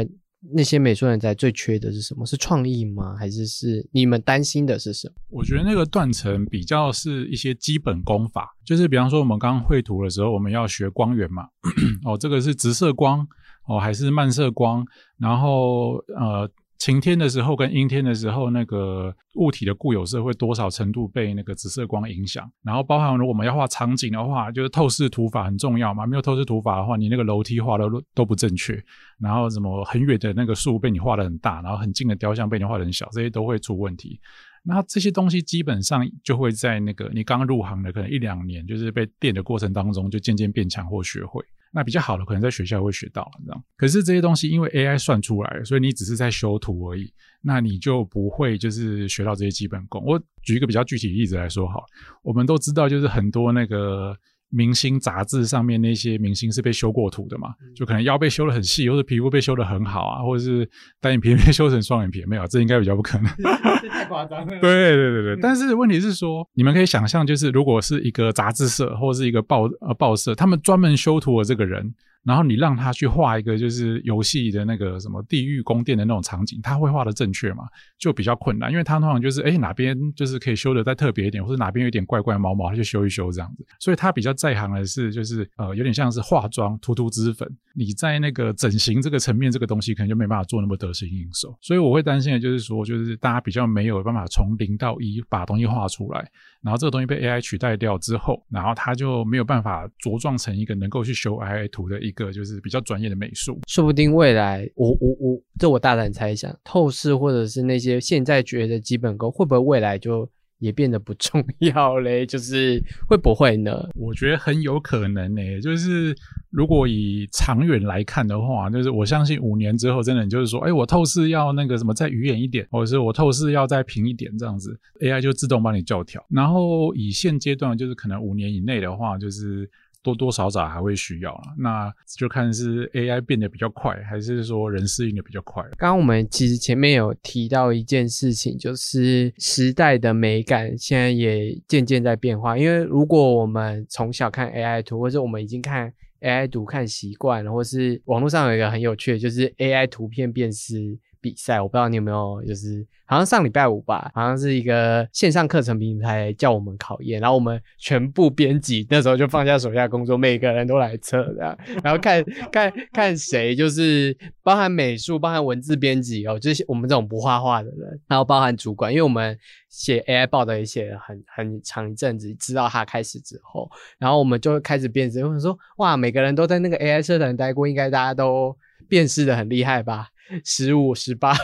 [0.53, 2.25] 那些美术人才最缺的是什么？
[2.25, 3.15] 是创意吗？
[3.17, 5.15] 还是是你们担心的是什么？
[5.29, 11.49] 我觉得那个断层比较是一些基本功法，就是比方说我们刚刚绘图的时候，我们要学光源嘛，
[12.05, 13.27] 哦，这个是直射光
[13.67, 14.85] 哦，还是漫射光，
[15.19, 16.51] 然后呃。
[16.81, 22.51] 晴天的时候跟阴天的时候，那个物体的固有色会多少程度被那个紫色光影响？
[22.65, 26.07] 然后包含如果我们要画场景的话，就是透视图法很重要嘛。
[26.07, 28.83] 没有透视图法的话，你那个楼梯画的都不正确。
[29.19, 34.19] 然后什么很远的那个树被你画的很大，然后很近的雕像被你画的很小，这些都会出问题。
[34.63, 41.43] 那这些东西基本上就会在那个你刚入行的可能一两年，就是被电的过程当中，就渐渐变强或学会。
[41.73, 43.65] 那比较好的可能在学校会学到，这样。
[43.77, 50.03] 可是这些东西因为 AI 算出来，所以你只是在修图而已，那你就不会就是学到这些基本功。
[50.05, 51.85] 我举一个比较具体的例子来说，好，
[52.23, 54.17] 我们都知道就是很多那个
[54.51, 60.69] 明星杂志上面那些明星是被修过图的嘛，就可能腰被修的很细，或者皮肤被修的很好啊，或者是
[61.01, 63.27] 单眼皮被修成双眼皮，没有，这应该比较不可能。
[63.89, 64.47] 太夸张了。
[64.61, 71.95] 对对对对，但是问题是说，你们可以想象，就是如果是一个杂志社或者是一个报呃报社，他们专门修图的这个人。
[72.25, 77.65] 然后你让他去画一个就是游戏的那个什么地狱宫殿的那种场景，他会画的正确吗？
[77.99, 83.67] 就比较困难，因为他通常就是哎哪边就是可以修的再特别一点，或者哪边有点怪怪毛毛，他就修一修这样子。
[83.79, 91.57] 所以他比较在行的是就是呃有点像是化妆涂涂脂粉，你在那个整形这个层面这个东西可能就没办法做那么得心应手。
[91.61, 96.27] 所以我会担心的就是说，就是大家比较没有办法从零到一把东西画出来，
[96.63, 102.11] 然后这个东西被 AI 取代掉之后，然后他就没有办法茁壮成一个能够去修 AI 图的一。
[102.11, 112.27] 一个就是比较专业的美术，说不定未来我我我，这我大胆猜想，透视或者是那些现在觉得基本功，会不会未来就也变得不重要 嘞？
[112.27, 113.89] 就是会不会呢？
[113.95, 115.61] 我觉得很有可能呢。
[115.61, 116.13] 就是
[116.51, 126.27] 如果以长远来看的话，就是我相信五年之后，真的就是说，哎，我透视要那个什么再鱼眼一点，或者是我透视要再平一点，这样子，AI 就自动帮你校调。
[126.29, 129.71] 然后以现阶段，就是可能五年以内的话，就是。
[130.03, 135.63] 多多少少还会需要了，那就看是 AI 变得比较快，还是说人适应的比较快。
[135.77, 142.57] 刚刚我们其实前面有提到一件事情，就是时代的美感现在也渐渐在变化。
[142.57, 150.99] 因为如果我们从小看 AI 图，或者我们已经看 AI 图看习惯了，或是网络上有一个很有趣的，就是 AI 图片辨识。
[151.21, 169.37] 比赛，我不知道你有没有，就是好像上礼拜五吧，好像是一个线上课程平台叫我们考验，然后我们全部编辑那时候就放下手下工作，每个人都来测这样， 然后看看看谁就是包含美术、包含文字编辑哦，就是我们这种不画画的人，然后包含主管，因为我们
[169.69, 178.57] 写 AI 报的也写了很很长一阵子，知道他开始之后，然后我们就开始编辑，我说哇，每个人都在那个 AI 社团待过，应该大家都
[178.91, 180.09] 辨识的很厉害吧。
[180.45, 181.35] 十五、十八、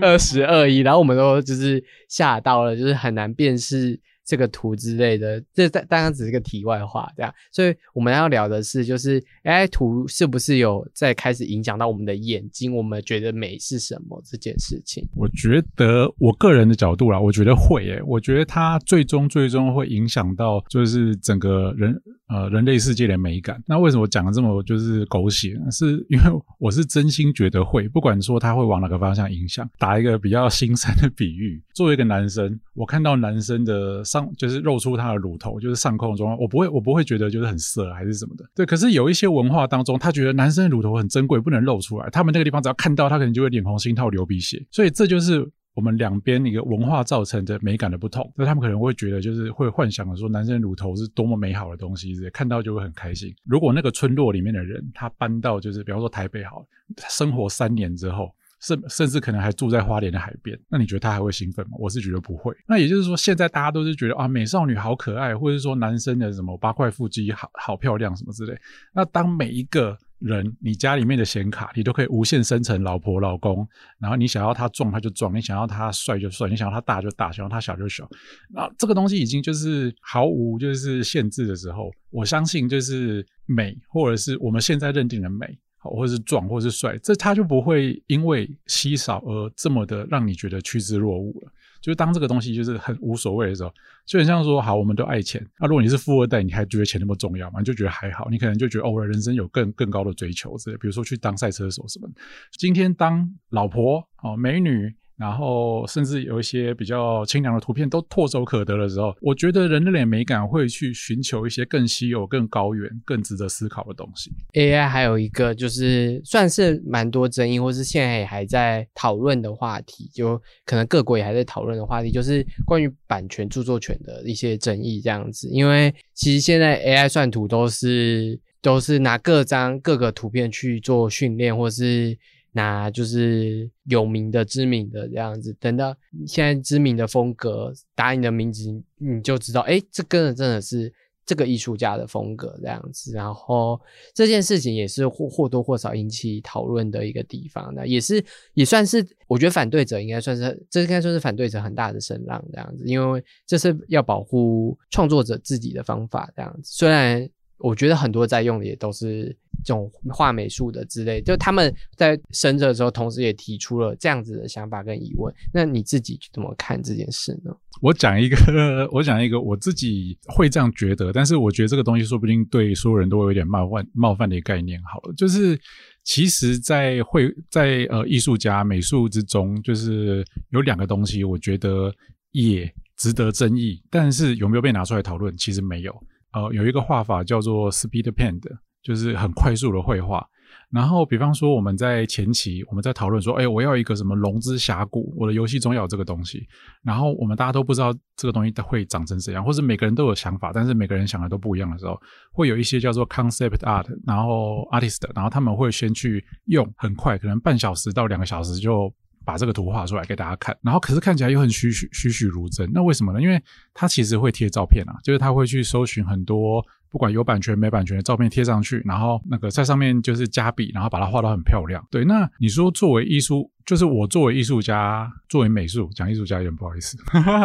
[0.00, 5.42] 二十二一，然后我们都就是吓到了，就是很难辨识这个图之类的。
[5.52, 7.32] 这当当然只是个题外话，这样。
[7.52, 12.74] 所以我们要聊的是，就是 AI 图是不是有在开始影响到我们的眼睛？
[12.74, 15.04] 我们觉得美是什么这件事情？
[15.14, 22.00] 我觉得我个人的角度啦，我觉得会诶，我觉得它最终最终会影响到，就是整个人。
[22.26, 23.62] 呃，人类世界的美感。
[23.66, 25.54] 那为什么讲的这么就是狗血？
[25.70, 26.24] 是因为
[26.58, 29.68] 我是真心觉得会，不管说它会往哪个方向影响。
[29.78, 38.44] 打一个比较 心酸的比喻，作为一个男生，我看到男生的上就是露出他的乳头，就是上空中，我不会，我不会觉得就是很色还是什么的。
[38.54, 42.08] 对，可是有一些文化当中，他觉得男生的乳头很珍贵，不能露出来。
[42.10, 44.64] 他们那个地方只要看到，他可能就会脸红心跳流鼻血。
[44.70, 45.50] 所以这就是。
[45.74, 53.34] 我们两边一个文化造成的美感的不同，那他们可能会觉得，就是会幻想说，男生乳头是多么美好的东西，看到就会很开心。
[53.44, 56.64] 如果那个村落里面的人，他搬到就是，比方说台北好，
[57.08, 58.32] 生活三年之后，
[58.64, 61.76] 甚甚至可能还住在花莲的海边，那你觉得他还会兴奋吗？
[61.78, 62.54] 我是觉得不会。
[62.66, 68.58] 那也就是说，现在大家都是觉得啊，美少女好可爱，或者说男生的什么八块腹肌好好漂亮什么之类。
[68.94, 73.68] 那当每一个人，你家里面的显卡，你都可以无限生成老婆老公，
[74.00, 78.08] 然后你想要他壮他就壮，你想要他帅就帅，你想要他大就大，想要他小就小。
[78.48, 85.58] 那这个东西已经就是毫无就是限制的时候，我相信就是美，或者是我们现在认定的美，
[85.90, 91.52] 或者是壮，或者是帅，这他就不会因为稀少而这么的让你觉得趋之若鹜了。
[91.80, 93.70] 就是当这个东西就是很无所谓的时候，
[94.06, 95.46] 就很像说好，我们都爱钱。
[95.58, 97.58] 那如果你是富二代，你还觉得钱那么重要吗？
[97.58, 102.08] 你就觉得还好，你可能就觉得哦，我人生有更更高的追求之类，比如说去当赛车手什么。
[102.52, 104.94] 今天当老婆哦，美女。
[105.16, 114.32] 然后，甚至有一些比较清凉的图片都唾手可得的时候，我觉得人类脸美感会去寻求一些更稀有、更高远、更值得思考的东西。
[114.54, 125.48] AI 还有一个就是算是蛮多争议，或是现在也还在讨论的话题，就可能各国也还在讨论的话题，就是关于版权、著作权的一些争议这样子。
[125.48, 132.18] 因为其实现在 AI 算图都是都是拿各张各个图片去做训练，或是。
[132.56, 135.52] 那就是有名的、知名的这样子。
[135.58, 135.92] 等到
[136.24, 140.92] 现在知名的风格打你的名字，你就知道，哎，这个真的是
[141.26, 143.12] 这个艺术家的风格这样子。
[143.12, 143.80] 然后
[144.14, 147.74] 这件事情也是或或多或少引起讨论的一个地方。
[147.74, 156.70] 那也是也算是，我觉得反对者应该算是，这应该算是反对者很大的声浪这样子，因为这是要保护创作者自己的方法这样子。
[156.72, 157.28] 虽然。
[157.64, 159.34] 我觉得很多在用的也都是
[159.64, 165.34] 这种画美术的之类，就他们在生着的时候，同时也提出了这样子的想法跟疑问。
[165.52, 167.50] 那你自己怎么看这件事呢？
[167.80, 168.36] 我讲一个，
[168.92, 174.78] 我讲一个我自己会这样觉得，但是我觉得这个东西说不定对所有人都会有点冒犯冒犯的概念。
[174.82, 175.58] 好了，就是
[176.04, 181.90] 其实，在绘在呃艺术家美术之中，就是有两个东西，我觉得
[182.32, 185.34] 也值得争议，但是有没有被拿出来讨论？
[185.38, 185.94] 其实没有。
[186.34, 188.42] 呃，有一个画法叫做 speed paint，
[188.82, 190.26] 就是很快速的绘画。
[190.70, 196.44] 然后，比方说我们在前期我们在讨论说，哎，我要一个什么龙之峡谷，我的游戏中要有这个东西。
[196.82, 202.00] 然后我们大家都不知道这个东西会长成怎样，或者每个人都有想法，但是每个人想的都不一样的时候，
[202.32, 208.92] 会有一些叫做 concept art，然后 artist，然后他们会先去用，很快，可能半小时到两个小时就。
[209.24, 213.20] 把这个图画出来给大家看，然后可是看起来又很栩栩栩栩如生，那为什么呢？
[213.20, 216.64] 因为他其实会贴照片啊，就是他会去搜寻很多。
[216.94, 221.84] 不管有版权没版权的照片贴上去，然后那个在上面就是加笔，然后把它画到很漂亮。
[221.90, 226.96] 对，那你说作为艺术，就是我作为艺术家，作为美术讲艺术家有点不好意思。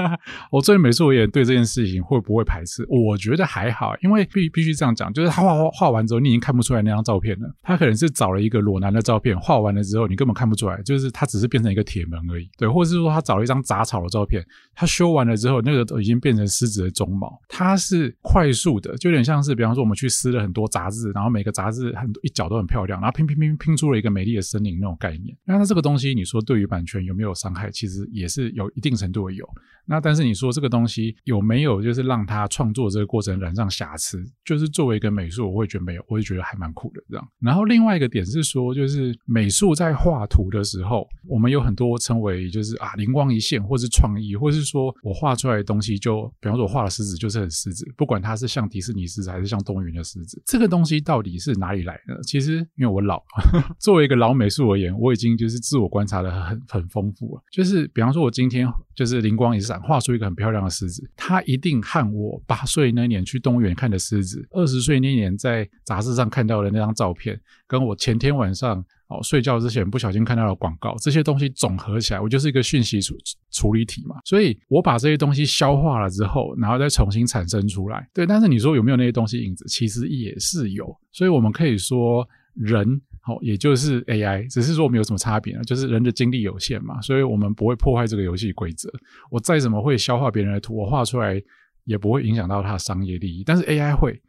[0.54, 2.86] 我作为美术，我也对这件事情会不会排斥？
[2.88, 7.52] 我觉得还好，因为必必须这样讲，就是他画画画完之后，你已经看不出来那张照片了。
[7.64, 12.48] 他可能是找了一个裸男的照片，画完了之后，你根本看不出来，就是他只是变成一个铁门而已。
[12.56, 14.46] 对，或者是说他找了一张杂草的照片，
[14.76, 17.36] 他修完了之后，那个都已经变成狮子的鬃毛。
[17.48, 19.39] 他是快速的，就有点像。
[19.42, 25.36] 是，比方说我们去撕了很多杂志，然后每个杂志很多一角都很漂亮，然后拼拼拼拼出了一个美丽的森林那种概念。
[25.46, 27.70] 那它这个东西，你说对于版权有没有伤害？
[27.72, 29.48] 其实也是有一定程度的有。
[29.86, 34.24] 那但是你说这个东西有没有就是让他创作这个过程染上瑕疵？
[34.46, 37.28] 就是作为一个美术，我会觉得没有，我会觉得还蛮酷的这样。
[37.40, 52.22] 然后另外一个点是说，就是美术在画图的时候，我们有很多称为就是啊灵光一现，或是创意，或是说我画出来的东西就，比方说我画的狮子就是很狮子，不管它是像迪士尼狮子还是像动物园的狮子，这个东西到底是哪里来的？
[52.24, 53.22] 其实因为我老，
[53.80, 57.42] 作为一个老美术而言，我已经就是自我观察的很很丰富了。
[57.52, 59.80] 就是比方说我今天就是灵光一闪。
[59.90, 73.16] 画出一个很漂亮的狮子，他一定和我八岁那年去动物园看的狮子，二十岁那年在杂志上看到的那张照片，跟我前天晚上哦睡觉之前不小心看到了广告，这些东西总合起来，我就是一个讯息处
[73.52, 74.16] 处理体嘛。
[74.24, 78.10] 所以我把这些东西消化了之后，然后再重新产生出来。
[78.14, 79.66] 对，但是你说有没有那些东西影子？
[79.68, 80.96] 其实也是有。
[81.12, 83.02] 所以我们可以说人。
[83.22, 85.62] 好，也就是 AI，只是说我们有什么差别呢？
[85.64, 88.90] 就是人的精力有限嘛，所以我们不会破坏这个游戏规则。
[89.30, 91.40] 我再怎么会消化别人的图，我画出来
[91.84, 93.44] 也不会影响到他的商业利益。
[93.44, 94.20] 但是 AI 会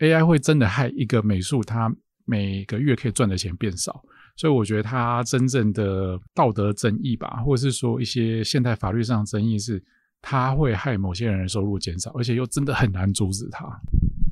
[0.00, 1.90] ，AI 会真的害一个美术，它
[2.26, 4.02] 每个月可以赚的钱变少。
[4.40, 9.82] 所以我觉得它真正的道德争议吧，或者是说一些现代法律上的争议是。
[10.22, 13.64] 它会害某些人的收入减少，而且又真的很难阻止它。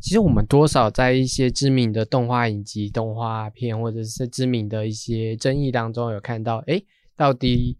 [0.02, 6.82] 其实我们多少在一些知名的动画影集、动画片，或者是知名的一些争议当中，有看到，哎，
[7.16, 7.74] 到底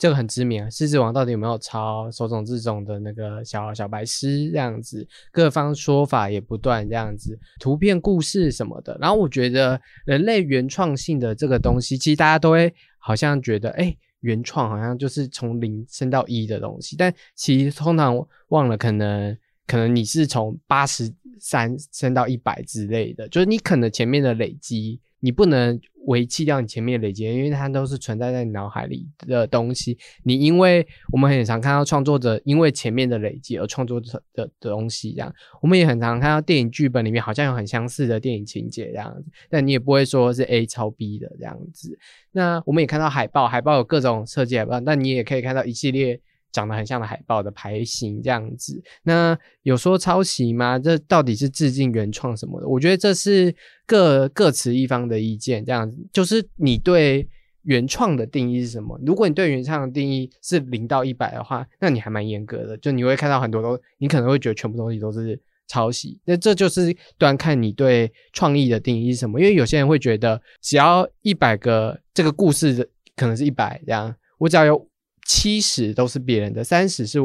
[0.00, 5.06] 这个很知名啊，《狮子王》到底有没有抄手冢治虫的那个小小白狮这样子？
[5.30, 8.96] 各方说法也不断这样子，图片、故事什么的。
[8.98, 13.94] 然后我觉得人类原创性的这个东西，其实大家都会好像觉得，哎。
[14.22, 18.14] 原创好像就是从零升到一的东西，但其实通常
[18.48, 19.34] 忘了，可能
[19.66, 25.00] 可能你是从八十三升到一百之类的，就是你可能前面的累积。
[25.20, 29.98] 你不能维弃掉你前面的累积，因为它都是存在在你脑海里的东西。
[30.24, 41.98] 你因为我们很常看到创作者因为前面的累积而创作的的东西，这样我们也很常看到电影剧本里面好像有很相似的电影情节这样子，但你也不会说是 A 抄 B 的这样子。
[42.32, 46.20] 那我们也看到海报，海报有各种设计海报，但你也可以看到一系列。
[46.52, 50.80] 长得很像的海报的牌型这样子，那有说抄袭吗？
[50.80, 52.66] 这到底是致敬原创什么的？
[52.66, 53.54] 我觉得这是
[53.90, 57.28] 各各持一方的意见，这样子就是你对
[57.62, 58.96] 原创的定义是什么？
[59.04, 65.36] 如果你对原创的定义是零到一百的话，那你还蛮严格的，就你会看到很多都，你可能会觉得全部东西都是
[65.66, 66.20] 抄袭。
[66.24, 69.40] 那这就是端看你对创意的定义是什么？
[69.40, 72.86] 因为有些人会觉得，只要一百个这个故事的
[73.16, 74.86] 可能是一百这样，我只要有。
[75.26, 77.18] 七十都是别人的，三十是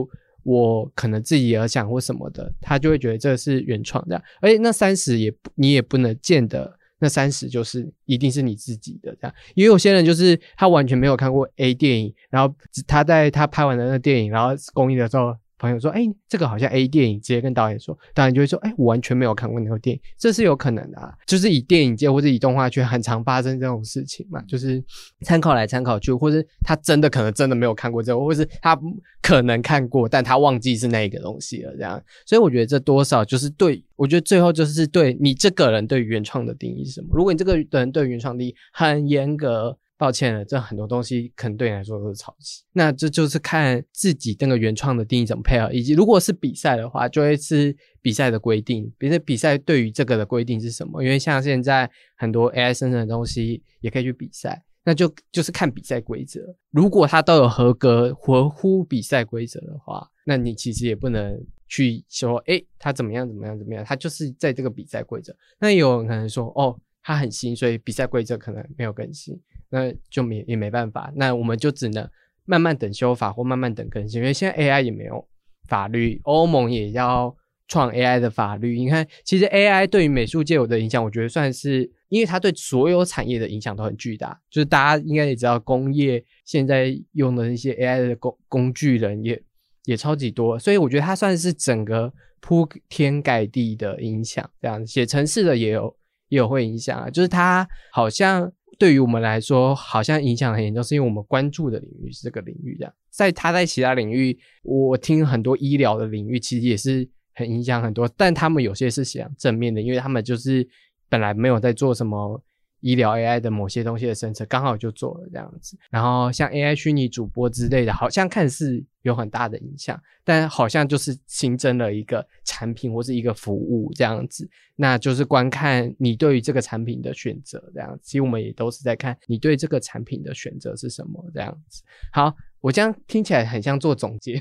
[0.46, 4.24] 我可能自己而想或什么的，他就会觉得这是原创这样。
[4.40, 9.36] 而且那三十也你也不能见得那三十就是一定是你自己的这样。
[9.56, 12.56] 因为有些人就是他完全没有看过 A 电影，然后
[12.88, 15.36] 他在他拍完的那电影，然后公映的时候。
[15.66, 24.84] 朋友说，哎，这个好像 A 电影，直接跟导演说，导演就会说，哎，我完全没有看过那个电影，这是有可能的，啊，就是以电影界或者以动画圈很常发生这种事情嘛，就是
[25.22, 28.80] 参考来参考去，或者他真的可能真的没有看过这个，或是他
[29.22, 37.08] 可能看过，但他忘记是那个东西了，这样，所以我觉得这多少就是对，我觉得最后就是对你这个人对原创的定义是什么？
[37.14, 39.78] 如果你这个人对原创定义很严格。
[39.98, 42.64] 抱歉了，这很多东西可能对你来说都是抄袭。
[42.74, 48.92] 那这就是看自己那个原创的定义怎么配合，以及如果是比赛的话，就会是比赛的规定。
[48.98, 51.02] 比如比赛对于这个的规定是什么？
[51.02, 56.42] 因为像现在很多 AI 生成的东西也可以去比赛，那就就是看比赛规则。
[56.72, 65.34] 如果它都有合格、合乎比赛规则的话，那你其实也不能去说，哎，它怎么样怎么样怎么样，它就是在这个比赛规则。
[65.58, 69.40] 那有人可能说，哦，它很新，所以比赛规则可能没有更新。
[69.70, 72.10] 那就没也没办法，那我们就只能
[72.46, 75.28] 慢慢等修法或慢慢等更新，因为现在 AI 也没有
[75.68, 77.36] 法律，欧盟也要
[77.68, 78.78] 创 AI 的法律。
[78.78, 84.40] 你看，其实 AI 对于美术界有的影响，我觉得算是，因为它对所有产业的影响都很巨大。
[84.50, 89.42] 就是大家应该也知道，工业现在用的那些 AI 的工工具人也
[89.86, 94.48] 也超级多，所以我觉得它算是整个铺天盖地的影响。
[94.62, 95.98] 这样写程式的也有
[96.30, 98.52] 也有会影响啊，就是它好像。
[98.78, 102.94] 对于我们来说，好像影响很严重，是因为我们关注的领域是这个领域这样。
[103.10, 108.10] 在他在其他领域，我听很多医疗的领域，其实也是很影响很多。
[108.18, 110.68] 但他们有些是想正面的，因为他们就是
[111.08, 112.44] 本来没有在做什么
[112.86, 115.76] 医疗 AI 的某些东西的生成，刚好就做了这样子。
[115.90, 124.48] 然后像 AI 虚拟主播之类的，好像看似有很大的影响，但好像就是新增了一个产品或是一个服务这样子。
[124.76, 127.98] 那就是观看你对于这个产品的选择，这样。
[128.04, 131.82] 其实我们也都是在看你对这个产品的选择是什么，这样子。
[132.12, 134.40] 好，我这样听起来很像做总结，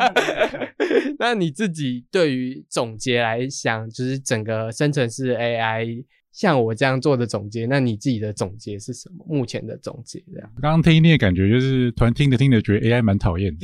[1.18, 6.04] 那你自己对于总结来想，就是整个生成式 AI。
[6.36, 9.24] 像我这样做的总结，那你自己的总结是什么？
[9.26, 10.50] 目前的总结这样。
[10.60, 13.56] 刚刚听你的感觉就是，突然听着听着觉得 AI 蛮讨厌。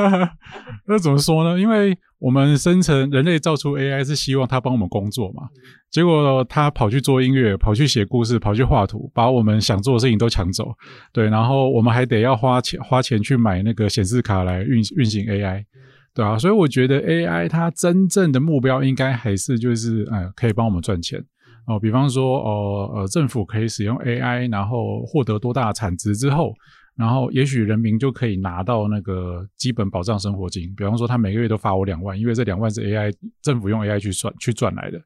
[0.88, 1.60] 那怎么说呢？
[1.60, 5.42] 因为我们生成人类造出 AI 是希望它帮我们工作嘛，
[5.90, 10.72] 结果它跑去做音乐，跑去写故事，跑去画图，把我们想做的事情都抢走。
[11.12, 15.66] 对，然后我们还得要花钱花钱去买那个显示卡来运运行 AI，
[16.14, 21.22] 对啊，所以我觉得 AI 它真正的目标应该还是就是，哎，可以帮我们赚钱。
[21.66, 26.52] 哦，比方说，哦，呃，政府可以使用 AI，然后获得多大产值之后，
[26.96, 30.72] 然后也许人民就可以拿到那个基本保障生活金。
[30.74, 35.00] 比方说，他每个月都发我两万，因为这两万是 AI 政府用 AI 去算去赚来的，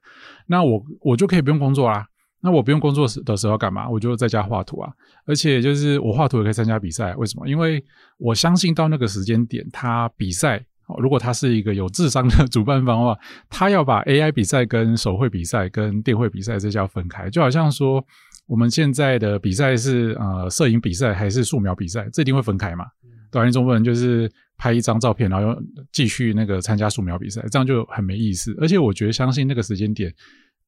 [0.47, 2.07] 那我我就可以不用工作啦。
[2.41, 3.89] 那我不用工作时的时候干嘛？
[3.89, 4.93] 我就在家画图啊。
[5.27, 7.49] 而且就是我画图也可以参加比赛，为什么？
[7.49, 7.83] 因为
[8.19, 10.65] 我相信到那个时间点，他比赛。
[10.99, 13.19] 如果他是一个有智商的 主办方的话，
[13.49, 18.05] 他要把 AI 比赛跟手绘比赛跟电绘比赛这叫分开，就好像说
[18.47, 22.85] 我们现在的比赛是呃摄影比赛还是素描比赛，这一定会分开嘛？
[23.31, 25.61] 对，你总不能就是拍一张照片，然后
[25.93, 28.57] 继续那个参加素描比赛，这样就很没意思。
[28.61, 30.13] 而且我觉得相信那个时间点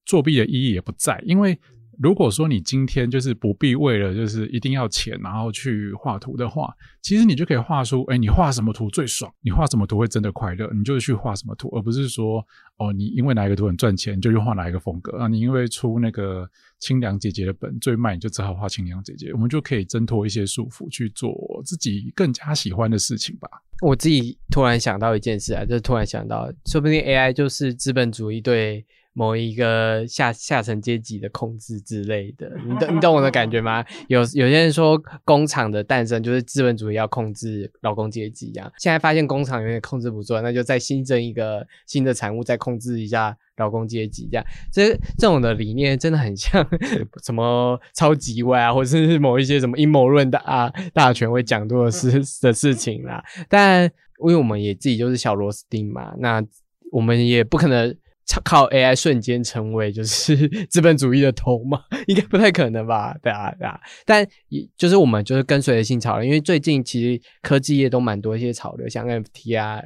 [0.05, 1.59] 作弊的意义也不在，因为。
[1.99, 6.73] 如果说你今天就是不必为了就是一定要钱，然后去画图的话，
[7.03, 9.33] 其实你就可以画出，哎，你画什么图最爽？
[9.43, 10.71] 你画什么图会真的快乐？
[10.75, 12.45] 你就去画什么图，而不是说，
[12.79, 15.29] 哦，你因为哪一个图很赚钱，就去画哪一个风格啊？
[15.29, 16.49] 你因为出那个
[16.81, 19.33] 清凉姐姐的本最卖，你就只好画清凉姐姐。
[19.33, 21.33] 我们就可以挣脱一些束缚，去做
[21.65, 23.49] 自己更加喜欢的事情吧。
[23.83, 28.85] 我自己突然想到一件事啊，就突然想到，说不定 AI 就是资本主义对。
[29.19, 33.83] 某一个下下层阶级的控制之类的， 你懂你懂我的感觉吗？
[34.09, 46.63] 有有些人说工厂的诞生就是资本主义要控制劳工阶级一样，现在发现工厂有点控制不住，那就再新增一个新的产物，再控制一下劳工阶级，这样这这种的理念真的很像
[47.25, 53.25] 什么超级外啊，或者是某一些什么阴谋论的啊大权会讲多的事的事情啦。
[53.49, 53.85] 但
[54.21, 56.45] 因为我们也自己就是小螺丝钉嘛，那
[56.93, 57.97] 我们也不可能。
[58.45, 60.37] 靠 AI 瞬间成为就是
[60.69, 61.83] 资本主义的头嘛？
[62.07, 63.17] 应该不太可能吧？
[63.23, 63.81] 对啊，对啊。
[64.05, 69.81] 但也就是我们就是跟随着新潮流，因为最近其实科技业都蛮多一些潮流，像 NFT 啊、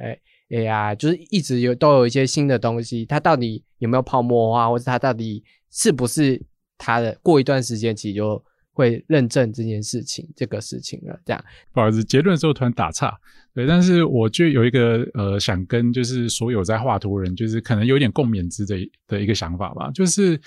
[0.49, 3.05] AI，就是一直有都有一些新的东西。
[3.05, 6.41] 它到底有没有泡沫化，或者它到底是不是
[6.77, 7.17] 它的？
[7.21, 8.43] 过一段时间其实就。
[8.81, 13.15] 会认证这件事情，这个事情了，这样不好意思，结论的时候突然打岔，
[13.53, 18.75] 对，但是我就有一个呃，想跟就是所有在画图人，就是可能有点共勉之的
[19.07, 20.39] 的一个想法吧，就是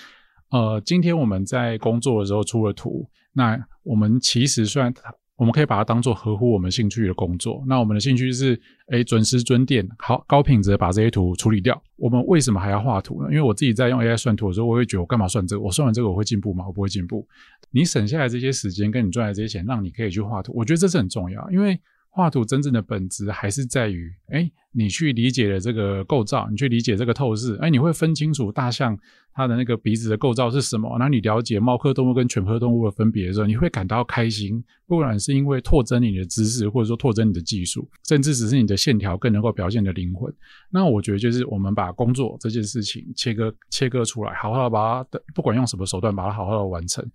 [0.51, 4.93] 呃，今天我们在工作的时候出了图，那我们其实虽然
[5.37, 7.61] 我们可以把它当做合乎我们兴趣的工作。
[7.67, 8.57] 那我们的兴趣是，
[8.87, 11.81] 哎，准时准点，好高品质的把这些图处理掉。
[11.97, 13.27] 我们为什么还要画图呢？
[13.29, 15.61] 因为我自己在用 AI 算图的时候，我会觉得我干嘛算这个？
[15.61, 16.65] 我算完这个我会进步吗？
[16.65, 17.27] 我不会进步。
[17.75, 21.77] 你省下来这些时间，跟你赚来这些钱，让你可以去画图，我觉得这是很重要，因为。
[22.17, 28.97] 画图真正的本质还是在于，哎，你去理解了这个构造，你去理解这个透视，哎，你会分清楚大象
[29.33, 30.95] 它的那个鼻子的构造是什么。
[30.97, 34.63] 那你了解猫科动物跟犬科动物的分别的时候，你会感到开心。
[34.87, 40.33] 不管是因为拓增你的知识，或者说拓增你的技术，甚至只是你的线条更能够表现的灵魂。
[40.71, 47.05] 那我觉得就是我们把工作这件事情切割切割出来，好好的把它的不管用什么手段把它好好的完成，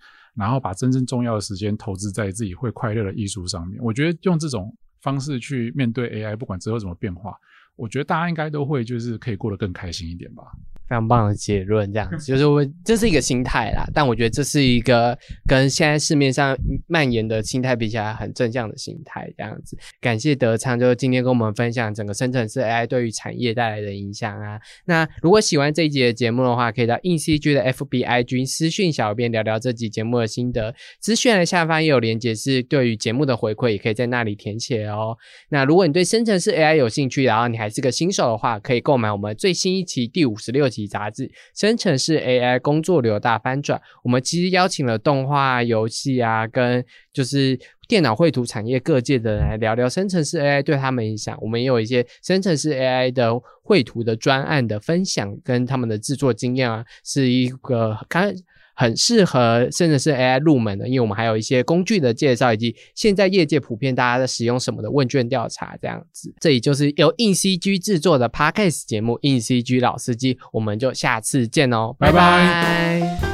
[0.41, 3.78] 然后把真正重要的时间投资在自己会快乐的艺术上面。
[3.80, 4.74] 我觉得用这种。
[5.03, 7.32] 方式去面对 AI，不管之后怎么变化，
[7.76, 10.44] 我觉得大家应该都会就是可以过得更开心一点吧。
[10.88, 15.16] 非常棒的结论，这样子就是我这是一个心态啦，但我觉得这是一个
[15.46, 16.58] 跟现在市面上
[16.88, 19.78] 蔓延的心态比起来很正向的心态，这样子。
[20.00, 24.60] 感谢德昌，就是今天跟我们分享整个生成式 AI 对于产业带来的影响啊。
[24.86, 30.74] 那如果喜欢这一集的节目的话，可以到 InCG 的 FBI 君私讯小编聊聊这集节目的心得。
[30.98, 35.16] 资讯的下方也有连接，是对于节目的回馈，也可以在那里填写哦。
[35.50, 40.88] 那如果你对生成式 AI 有兴趣，然后你还是个新手的话，可以购买我们最新一期第五十六集。
[40.88, 46.82] 杂志生成式 AI 工作流大翻转，我们其实邀请了动画、游戏啊，跟
[47.12, 51.38] 就是电脑绘图产业各界的人来聊聊生成式 AI 对他们影响。
[51.42, 53.30] 我们也有一些生成式 AI 的
[53.62, 58.32] 绘图的专案的分享，跟他们的制作经验啊，是一个刚。
[58.80, 66.32] 很适合甚至是 AI 入门的，因为我们还有一些工具的介绍，以及现在业界普遍大家在使用什么的问卷调查这样子。
[66.40, 73.29] 这里就是由硬 CG 制作的 Podcast 节目《硬 CG 老司机》，我们就下次见哦，拜拜。